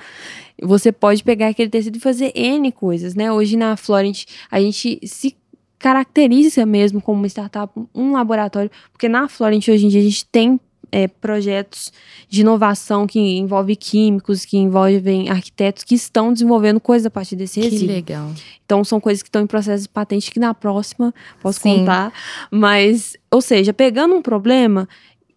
Você 0.63 0.93
pode 0.93 1.25
pegar 1.25 1.49
aquele 1.49 1.71
tecido 1.71 1.97
e 1.97 2.01
fazer 2.01 2.31
N 2.35 2.71
coisas, 2.71 3.17
né? 3.17 3.33
Hoje 3.33 3.57
na 3.57 3.77
Florent 3.77 4.25
a 4.51 4.61
gente 4.61 5.01
se 5.05 5.35
caracteriza 5.81 6.65
mesmo 6.67 7.01
como 7.01 7.19
uma 7.19 7.27
startup, 7.27 7.73
um 7.95 8.13
laboratório, 8.13 8.71
porque 8.93 9.09
na 9.09 9.27
Florent 9.27 9.67
hoje 9.67 9.87
em 9.87 9.89
dia 9.89 10.01
a 10.01 10.05
gente 10.05 10.27
tem 10.27 10.61
é, 10.93 11.09
projetos 11.09 11.91
de 12.29 12.43
inovação 12.43 13.07
que 13.07 13.19
envolvem 13.19 13.75
químicos, 13.75 14.45
que 14.45 14.59
envolvem 14.59 15.31
arquitetos 15.31 15.83
que 15.83 15.95
estão 15.95 16.33
desenvolvendo 16.33 16.79
coisas 16.81 17.07
a 17.07 17.11
partir 17.11 17.35
desse 17.35 17.61
resíduo. 17.61 17.89
Que 17.89 17.95
legal. 17.95 18.31
Então 18.65 18.85
são 18.85 19.01
coisas 19.01 19.23
que 19.23 19.29
estão 19.29 19.43
em 19.43 19.47
processo 19.47 19.85
de 19.85 19.89
patente 19.89 20.31
que 20.31 20.39
na 20.39 20.53
próxima 20.53 21.15
posso 21.41 21.61
Sim. 21.61 21.79
contar. 21.79 22.13
Mas, 22.51 23.17
ou 23.31 23.41
seja, 23.41 23.73
pegando 23.73 24.15
um 24.15 24.21
problema 24.21 24.87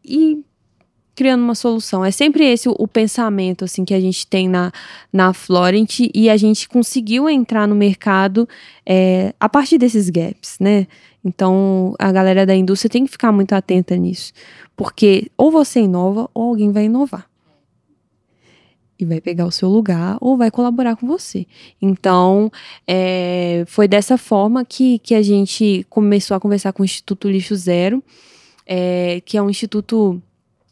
e 0.04 0.44
criando 1.16 1.44
uma 1.44 1.56
solução. 1.56 2.04
É 2.04 2.12
sempre 2.12 2.46
esse 2.46 2.68
o, 2.68 2.76
o, 2.78 2.88
pensamento 2.88 3.66
assim 3.66 3.86
que 3.86 3.94
a 3.94 4.00
gente 4.00 4.26
tem 4.26 4.48
na, 4.48 4.72
na 5.12 5.34
Florent 5.34 6.00
e 6.14 6.30
a 6.30 6.38
gente 6.38 6.68
conseguiu 6.68 7.30
entrar 7.30 7.68
no 7.68 7.76
mercado 7.76 8.48
é, 8.86 9.34
a 9.40 9.48
partir 9.48 9.78
desses 9.78 10.10
gaps, 10.10 10.58
né? 10.60 10.88
Então 11.24 11.96
a 12.00 12.12
galera 12.12 12.46
da 12.46 12.56
indústria 12.56 12.90
tem 12.90 13.06
que 13.06 13.12
ficar 13.12 13.32
muito 13.32 13.54
atenta 13.54 13.96
nisso, 13.96 14.34
porque 14.76 15.30
ou 15.38 15.52
você 15.52 15.82
inova 15.82 16.30
ou 16.34 16.50
alguém 16.50 16.72
vai 16.72 16.86
inovar. 16.86 17.30
E 19.00 19.06
vai 19.06 19.20
pegar 19.20 19.46
o 19.46 19.52
seu 19.52 19.68
lugar 19.70 20.18
ou 20.22 20.38
vai 20.38 20.52
colaborar 20.52 20.96
com 20.96 21.08
você. 21.08 21.48
Então, 21.82 22.52
é, 22.88 23.64
foi 23.68 23.88
dessa 23.88 24.18
forma 24.18 24.64
que, 24.64 25.00
que 25.00 25.16
a 25.16 25.22
gente 25.22 25.86
começou 25.90 26.38
a 26.38 26.40
conversar 26.40 26.72
com 26.72 26.84
o 26.84 26.86
Instituto 26.86 27.28
Lixo 27.28 27.56
Zero, 27.56 28.04
é, 28.66 29.20
que 29.26 29.36
é 29.36 29.42
um 29.42 29.50
instituto 29.50 30.22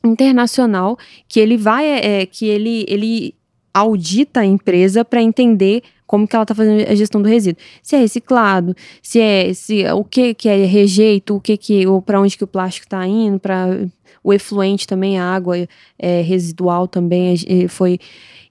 internacional 0.04 0.98
que 1.28 1.40
ele 1.40 1.58
vai 1.58 1.86
é, 1.86 2.26
que 2.26 2.46
ele 2.46 2.86
ele 2.88 3.36
audita 3.74 4.42
a 4.42 4.46
empresa 4.46 5.06
para 5.06 5.22
entender 5.22 5.84
como 6.06 6.28
que 6.28 6.36
ela 6.36 6.44
está 6.44 6.54
fazendo 6.54 6.90
a 6.90 6.94
gestão 6.94 7.22
do 7.22 7.30
resíduo. 7.30 7.62
Se 7.82 7.96
é 7.96 8.00
reciclado, 8.00 8.76
se 9.02 9.20
é 9.20 9.54
se 9.54 9.86
o 9.94 10.04
que 10.04 10.34
que 10.34 10.50
é 10.50 10.66
rejeito, 10.66 11.36
o 11.36 11.40
que 11.40 11.56
que 11.56 11.88
ou 11.88 12.02
para 12.02 12.20
onde 12.20 12.38
que 12.38 12.44
o 12.44 12.48
plástico 12.48 12.86
está 12.86 13.08
indo, 13.08 13.40
para 13.40 13.88
o 14.24 14.34
efluente 14.34 14.88
também, 14.88 15.18
a 15.18 15.26
água 15.26 15.56
é, 15.98 16.22
residual 16.22 16.88
também 16.88 17.36
é, 17.48 17.68
foi. 17.68 18.00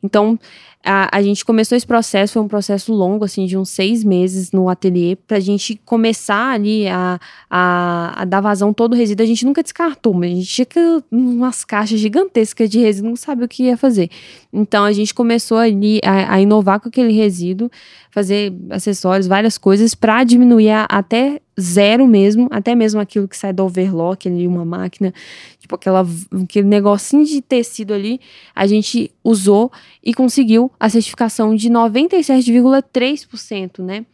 Então, 0.03 0.39
a, 0.83 1.19
a 1.19 1.23
gente 1.23 1.45
começou 1.45 1.77
esse 1.77 1.87
processo, 1.87 2.33
foi 2.33 2.43
um 2.43 2.49
processo 2.49 2.93
longo, 2.93 3.25
assim, 3.25 3.45
de 3.45 3.57
uns 3.57 3.69
seis 3.69 4.03
meses 4.03 4.51
no 4.51 4.69
ateliê, 4.69 5.15
para 5.15 5.37
a 5.37 5.41
gente 5.41 5.79
começar 5.85 6.53
ali 6.53 6.89
a, 6.89 7.21
a, 7.51 8.23
a, 8.23 8.25
dar 8.25 8.41
vazão 8.41 8.73
todo 8.73 8.95
o 8.95 8.97
resíduo. 8.97 9.23
A 9.23 9.27
gente 9.27 9.45
nunca 9.45 9.63
descartou, 9.63 10.15
mas 10.15 10.31
a 10.31 10.35
gente 10.35 10.65
tinha 10.67 11.05
umas 11.11 11.65
caixas 11.65 12.01
gigantescas 12.01 12.71
de 12.71 12.79
resíduo, 12.79 13.11
não 13.11 13.17
sabia 13.17 13.45
o 13.45 13.49
que 13.49 13.65
ia 13.65 13.77
fazer. 13.77 14.09
Então 14.51 14.85
a 14.85 14.93
gente 14.93 15.13
começou 15.13 15.59
ali 15.59 16.01
a, 16.03 16.35
a 16.35 16.41
inovar 16.41 16.81
com 16.81 16.89
aquele 16.89 17.13
resíduo, 17.13 17.71
fazer 18.11 18.53
acessórios, 18.71 19.27
várias 19.27 19.59
coisas, 19.59 19.95
para 19.95 20.25
diminuir 20.25 20.71
a, 20.71 20.87
até 20.89 21.41
zero 21.61 22.07
mesmo, 22.07 22.49
até 22.51 22.75
mesmo 22.75 23.01
aquilo 23.01 23.29
que 23.29 23.37
sai 23.37 23.53
do 23.53 23.63
overlock 23.65 24.27
ali, 24.27 24.47
uma 24.47 24.65
máquina, 24.65 25.13
tipo 25.59 25.75
aquela, 25.75 26.07
aquele 26.43 26.67
negocinho 26.67 27.25
de 27.25 27.43
tecido 27.43 27.93
ali, 27.93 28.19
a 28.55 28.67
gente 28.67 29.13
usou 29.23 29.71
e 30.03 30.15
conseguiu 30.15 30.70
a 30.79 30.89
certificação 30.89 31.55
de 31.55 31.69
97,3%, 31.69 33.83
né? 33.83 34.07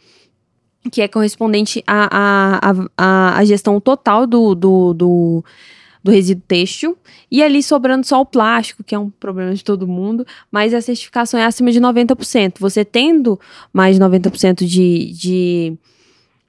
Que 0.90 1.02
é 1.02 1.08
correspondente 1.08 1.84
à, 1.86 2.72
à, 2.96 3.38
à, 3.38 3.44
gestão 3.44 3.78
total 3.80 4.26
do, 4.26 4.54
do, 4.54 4.94
do 4.94 5.44
do 6.06 6.12
resíduo 6.12 6.44
têxtil 6.46 6.96
e 7.28 7.42
ali 7.42 7.60
sobrando 7.60 8.06
só 8.06 8.20
o 8.20 8.24
plástico, 8.24 8.84
que 8.84 8.94
é 8.94 8.98
um 8.98 9.10
problema 9.10 9.52
de 9.52 9.64
todo 9.64 9.88
mundo, 9.88 10.24
mas 10.52 10.72
a 10.72 10.80
certificação 10.80 11.38
é 11.38 11.44
acima 11.44 11.72
de 11.72 11.80
90%. 11.80 12.54
Você 12.60 12.84
tendo 12.84 13.38
mais 13.72 13.96
de 13.96 14.02
90% 14.02 14.64
de, 14.64 15.12
de 15.12 15.76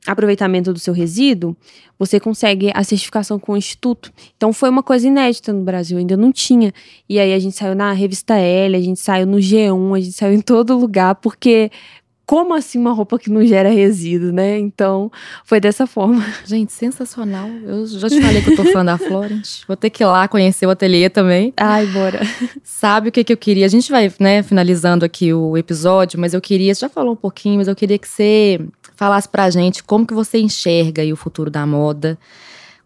aproveitamento 0.08 0.74
do 0.74 0.80
seu 0.80 0.94
resíduo, 0.94 1.56
você 2.00 2.20
consegue 2.20 2.72
a 2.74 2.84
certificação 2.84 3.38
com 3.38 3.54
o 3.54 3.58
Instituto. 3.58 4.12
Então 4.36 4.54
foi 4.54 4.70
uma 4.70 4.82
coisa 4.82 5.08
inédita 5.08 5.52
no 5.52 5.64
Brasil, 5.64 5.98
ainda 5.98 6.16
não 6.16 6.32
tinha. 6.32 6.74
E 7.08 7.20
aí 7.20 7.34
a 7.34 7.40
gente 7.40 7.56
saiu 7.56 7.76
na 7.76 7.92
revista 7.92 8.36
L, 8.36 8.76
a 8.76 8.82
gente 8.82 9.00
saiu 9.00 9.28
no 9.28 9.38
G1, 9.38 9.98
a 9.98 10.00
gente 10.00 10.14
saiu 10.14 10.34
em 10.34 10.42
todo 10.42 10.78
lugar, 10.78 11.16
porque 11.16 11.70
como 12.28 12.54
assim 12.54 12.78
uma 12.78 12.92
roupa 12.92 13.18
que 13.18 13.30
não 13.30 13.44
gera 13.46 13.70
resíduo, 13.70 14.34
né? 14.34 14.60
Então, 14.60 15.10
foi 15.46 15.62
dessa 15.62 15.88
forma. 15.88 16.22
Gente, 16.46 16.74
sensacional. 16.74 17.48
Eu 17.48 17.88
já 17.88 18.10
te 18.10 18.22
falei 18.22 18.42
que 18.42 18.52
eu 18.52 18.56
tô 18.58 18.66
fã 18.66 18.84
da 18.84 18.98
Florence. 18.98 19.64
Vou 19.66 19.78
ter 19.78 19.90
que 19.90 20.04
ir 20.04 20.06
lá 20.06 20.28
conhecer 20.28 20.66
o 20.66 20.70
ateliê 20.70 21.10
também. 21.10 21.54
Ai, 21.56 21.86
bora. 21.86 22.20
Sabe 22.62 23.08
o 23.08 23.12
que, 23.14 23.24
que 23.24 23.32
eu 23.32 23.38
queria? 23.38 23.66
A 23.66 23.70
gente 23.70 23.90
vai, 23.90 24.12
né, 24.20 24.44
finalizando 24.44 25.06
aqui 25.06 25.34
o 25.34 25.56
episódio, 25.56 26.20
mas 26.20 26.34
eu 26.34 26.42
queria, 26.42 26.76
você 26.76 26.82
já 26.82 26.90
falou 26.90 27.14
um 27.14 27.16
pouquinho, 27.18 27.60
mas 27.60 27.70
eu 27.70 27.76
queria 27.76 27.98
que 27.98 28.08
você 28.10 28.60
falasse 28.98 29.30
pra 29.30 29.50
gente 29.50 29.84
como 29.84 30.06
que 30.06 30.14
você 30.14 30.40
enxerga 30.40 31.04
o 31.14 31.16
futuro 31.16 31.50
da 31.50 31.66
moda 31.66 32.18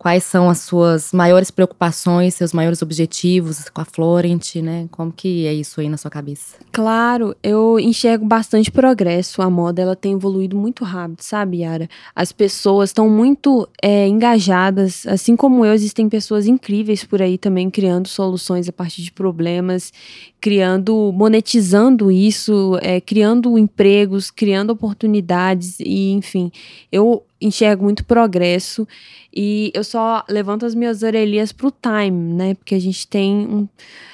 quais 0.02 0.24
são 0.24 0.50
as 0.50 0.58
suas 0.62 1.14
maiores 1.14 1.52
preocupações, 1.52 2.34
seus 2.34 2.54
maiores 2.54 2.82
objetivos 2.82 3.70
com 3.70 3.82
a 3.82 3.86
Florent, 3.86 4.56
né? 4.56 4.88
Como 4.90 5.12
que 5.12 5.46
é 5.46 5.54
isso 5.54 5.80
aí 5.80 5.88
na 5.88 5.96
sua 5.96 6.10
cabeça? 6.10 6.56
Claro, 6.72 7.36
eu 7.44 7.80
enxergo 7.80 8.26
bastante 8.26 8.72
progresso. 8.72 9.44
A 9.44 9.50
moda 9.50 9.80
ela 9.80 9.96
tem 9.96 10.14
evoluído 10.14 10.58
muito 10.58 10.84
rápido, 10.84 11.22
sabe, 11.22 11.60
Yara? 11.60 11.88
As 12.16 12.32
pessoas 12.32 12.90
estão 12.90 13.08
muito 13.08 13.70
é, 13.80 14.08
engajadas, 14.08 15.06
assim 15.06 15.36
como 15.36 15.64
eu, 15.64 15.72
existem 15.72 16.10
pessoas 16.10 16.48
incríveis 16.48 17.04
por 17.04 17.22
aí 17.22 17.38
também 17.38 17.70
criando 17.70 18.08
soluções 18.08 18.68
a 18.68 18.74
partir 18.74 19.04
de 19.04 19.12
problemas, 19.12 19.94
criando, 20.40 21.12
monetizando 21.14 22.12
isso, 22.12 22.76
é, 22.82 23.00
criando 23.00 23.56
empregos, 23.56 24.32
criando 24.32 24.72
oportunidades 24.72 25.80
e, 25.80 26.10
enfim, 26.14 26.52
eu 26.92 27.24
enxergo 27.42 27.84
muito 27.84 28.06
progresso 28.06 28.88
e 29.34 29.72
eu 29.74 29.84
só 29.84 30.24
levanto 30.30 30.66
as 30.66 30.76
minhas 30.76 31.04
orelhas 31.04 31.52
pro 31.52 31.72
time, 31.72 32.34
né? 32.34 32.54
Porque 32.54 32.76
a 32.76 32.80
gente 32.80 33.08
tem 33.08 33.34
um, 33.48 33.68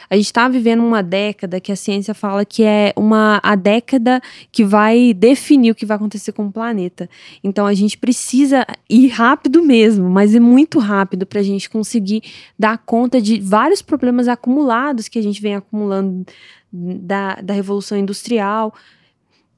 a 0.10 0.16
gente 0.16 0.26
está 0.26 0.48
vivendo 0.48 0.84
uma 0.84 1.04
década 1.04 1.60
que 1.60 1.72
a 1.72 1.76
ciência 1.76 2.14
fala 2.14 2.46
que 2.46 2.64
é 2.64 2.94
uma 2.96 3.40
a 3.44 3.56
década 3.56 4.22
que 4.52 4.64
vai 4.64 5.14
definir 5.14 5.72
o 5.72 5.76
que 5.76 5.86
vai 5.86 5.98
acontecer 5.98 6.32
com 6.32 6.48
o 6.48 6.52
planeta. 6.52 7.10
Então 7.44 7.66
a 7.66 7.74
gente 7.74 7.98
precisa 7.98 8.66
ir 8.90 9.08
rápido 9.10 9.62
mesmo, 9.64 10.10
mas 10.10 10.34
é 10.34 10.40
muito 10.40 10.80
rápido 10.80 11.26
para 11.26 11.40
a 11.40 11.44
gente 11.44 11.70
conseguir 11.70 12.24
dar 12.58 12.78
conta 12.78 13.22
de 13.22 13.40
vários 13.40 13.82
problemas 13.82 14.28
acumulados 14.28 15.08
que 15.08 15.20
a 15.20 15.24
gente 15.24 15.42
vem 15.42 15.56
acumulando 15.56 16.26
da, 16.72 17.36
da 17.36 17.54
revolução 17.54 17.98
industrial, 17.98 18.74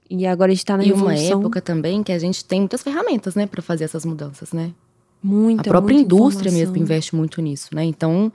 e 0.10 0.26
agora 0.26 0.52
a 0.52 0.56
gente 0.56 0.66
tá 0.66 0.76
na 0.76 0.84
e 0.84 0.88
revolução. 0.88 1.16
E 1.16 1.34
uma 1.34 1.42
época 1.42 1.62
também 1.62 2.02
que 2.04 2.12
a 2.12 2.20
gente 2.20 2.44
tem 2.44 2.62
muitas 2.62 2.82
ferramentas, 2.82 3.36
né, 3.36 3.46
para 3.46 3.62
fazer 3.62 3.84
essas 3.84 4.04
mudanças, 4.04 4.52
né? 4.52 4.72
Muita, 5.22 5.62
A 5.62 5.64
própria 5.66 5.94
muita 5.94 6.06
indústria 6.06 6.50
informação. 6.50 6.74
mesmo 6.74 6.84
investe 6.84 7.16
muito 7.16 7.42
nisso, 7.42 7.70
né? 7.74 7.84
Então, 7.84 8.32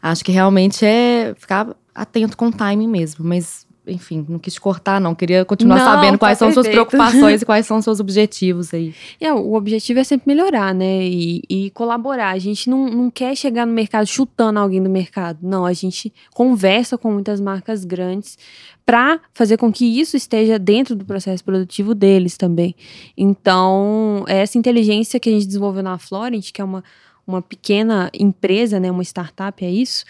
acho 0.00 0.24
que 0.24 0.32
realmente 0.32 0.84
é 0.84 1.34
ficar 1.36 1.76
atento 1.94 2.36
com 2.36 2.46
o 2.46 2.52
timing 2.52 2.88
mesmo. 2.88 3.24
Mas, 3.24 3.66
enfim, 3.88 4.24
não 4.28 4.38
quis 4.38 4.58
cortar, 4.58 5.00
não. 5.00 5.14
Queria 5.14 5.44
continuar 5.44 5.78
Não, 5.78 5.84
sabendo 5.84 6.12
tá 6.12 6.18
quais 6.18 6.38
são 6.38 6.52
suas 6.52 6.68
preocupações 6.68 7.40
e 7.42 7.44
quais 7.44 7.66
são 7.66 7.80
seus 7.80 8.00
objetivos 8.00 8.72
aí. 8.72 8.94
É, 9.20 9.32
o 9.32 9.54
objetivo 9.54 10.00
é 10.00 10.04
sempre 10.04 10.34
melhorar, 10.34 10.74
né? 10.74 11.02
E, 11.02 11.42
e 11.48 11.70
colaborar. 11.70 12.30
A 12.30 12.38
gente 12.38 12.68
não, 12.68 12.88
não 12.88 13.10
quer 13.10 13.36
chegar 13.36 13.66
no 13.66 13.72
mercado 13.72 14.06
chutando 14.06 14.58
alguém 14.58 14.82
do 14.82 14.90
mercado. 14.90 15.38
Não, 15.42 15.64
a 15.64 15.72
gente 15.72 16.12
conversa 16.32 16.96
com 16.98 17.12
muitas 17.12 17.40
marcas 17.40 17.84
grandes 17.84 18.38
para 18.84 19.20
fazer 19.34 19.58
com 19.58 19.70
que 19.70 19.84
isso 19.84 20.16
esteja 20.16 20.58
dentro 20.58 20.96
do 20.96 21.04
processo 21.04 21.44
produtivo 21.44 21.94
deles 21.94 22.38
também. 22.38 22.74
Então, 23.16 24.24
essa 24.26 24.56
inteligência 24.56 25.20
que 25.20 25.28
a 25.28 25.32
gente 25.32 25.46
desenvolveu 25.46 25.82
na 25.82 25.98
Florent, 25.98 26.50
que 26.52 26.60
é 26.62 26.64
uma, 26.64 26.82
uma 27.28 27.42
pequena 27.42 28.10
empresa, 28.18 28.80
né, 28.80 28.90
uma 28.90 29.02
startup, 29.02 29.64
é 29.64 29.70
isso. 29.70 30.04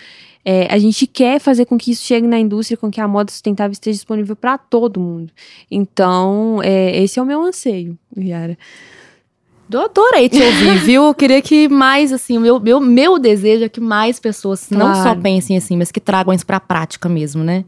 É, 0.44 0.66
a 0.72 0.78
gente 0.78 1.07
quer 1.07 1.40
fazer 1.40 1.66
com 1.66 1.76
que 1.76 1.90
isso 1.90 2.04
chegue 2.07 2.26
na 2.26 2.38
indústria, 2.38 2.76
com 2.76 2.90
que 2.90 3.00
a 3.00 3.09
moda 3.09 3.31
sustentável 3.31 3.72
esteja 3.72 3.96
disponível 3.96 4.35
para 4.37 4.57
todo 4.57 4.98
mundo. 5.00 5.31
Então, 5.70 6.61
é, 6.62 7.02
esse 7.02 7.18
é 7.18 7.22
o 7.22 7.26
meu 7.26 7.42
anseio, 7.42 7.98
Yara. 8.16 8.57
Eu 9.70 9.83
adorei 9.83 10.31
te 10.31 10.42
ouvir, 10.42 10.78
viu? 10.87 11.04
Eu 11.04 11.14
queria 11.14 11.42
que 11.42 11.68
mais, 11.68 12.11
assim, 12.11 12.38
o 12.38 12.40
meu, 12.40 12.59
meu, 12.59 12.81
meu 12.81 13.18
desejo 13.18 13.64
é 13.64 13.68
que 13.68 13.81
mais 13.81 14.18
pessoas 14.18 14.70
não 14.70 14.94
só 14.94 15.02
Claro. 15.02 15.20
pensem 15.20 15.59
assim, 15.59 15.76
mas 15.76 15.92
que 15.92 16.00
tragam 16.00 16.33
isso 16.33 16.46
pra 16.46 16.59
prática 16.59 17.07
mesmo, 17.07 17.44
né? 17.44 17.66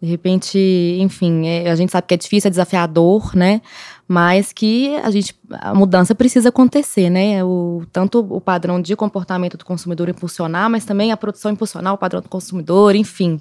De 0.00 0.08
repente, 0.08 0.58
enfim, 1.00 1.46
é, 1.46 1.70
a 1.70 1.74
gente 1.74 1.90
sabe 1.90 2.06
que 2.06 2.14
é 2.14 2.16
difícil, 2.16 2.48
é 2.48 2.50
desafiador, 2.50 3.34
né? 3.34 3.60
Mas 4.06 4.52
que 4.52 4.96
a 4.96 5.10
gente, 5.10 5.34
a 5.50 5.74
mudança 5.74 6.14
precisa 6.14 6.50
acontecer, 6.50 7.10
né? 7.10 7.42
O, 7.42 7.82
tanto 7.92 8.20
o 8.20 8.40
padrão 8.40 8.80
de 8.80 8.94
comportamento 8.94 9.56
do 9.56 9.64
consumidor 9.64 10.08
impulsionar, 10.08 10.70
mas 10.70 10.84
também 10.84 11.10
a 11.10 11.16
produção 11.16 11.50
impulsionar 11.50 11.92
o 11.94 11.98
padrão 11.98 12.20
do 12.20 12.28
consumidor, 12.28 12.94
enfim. 12.94 13.40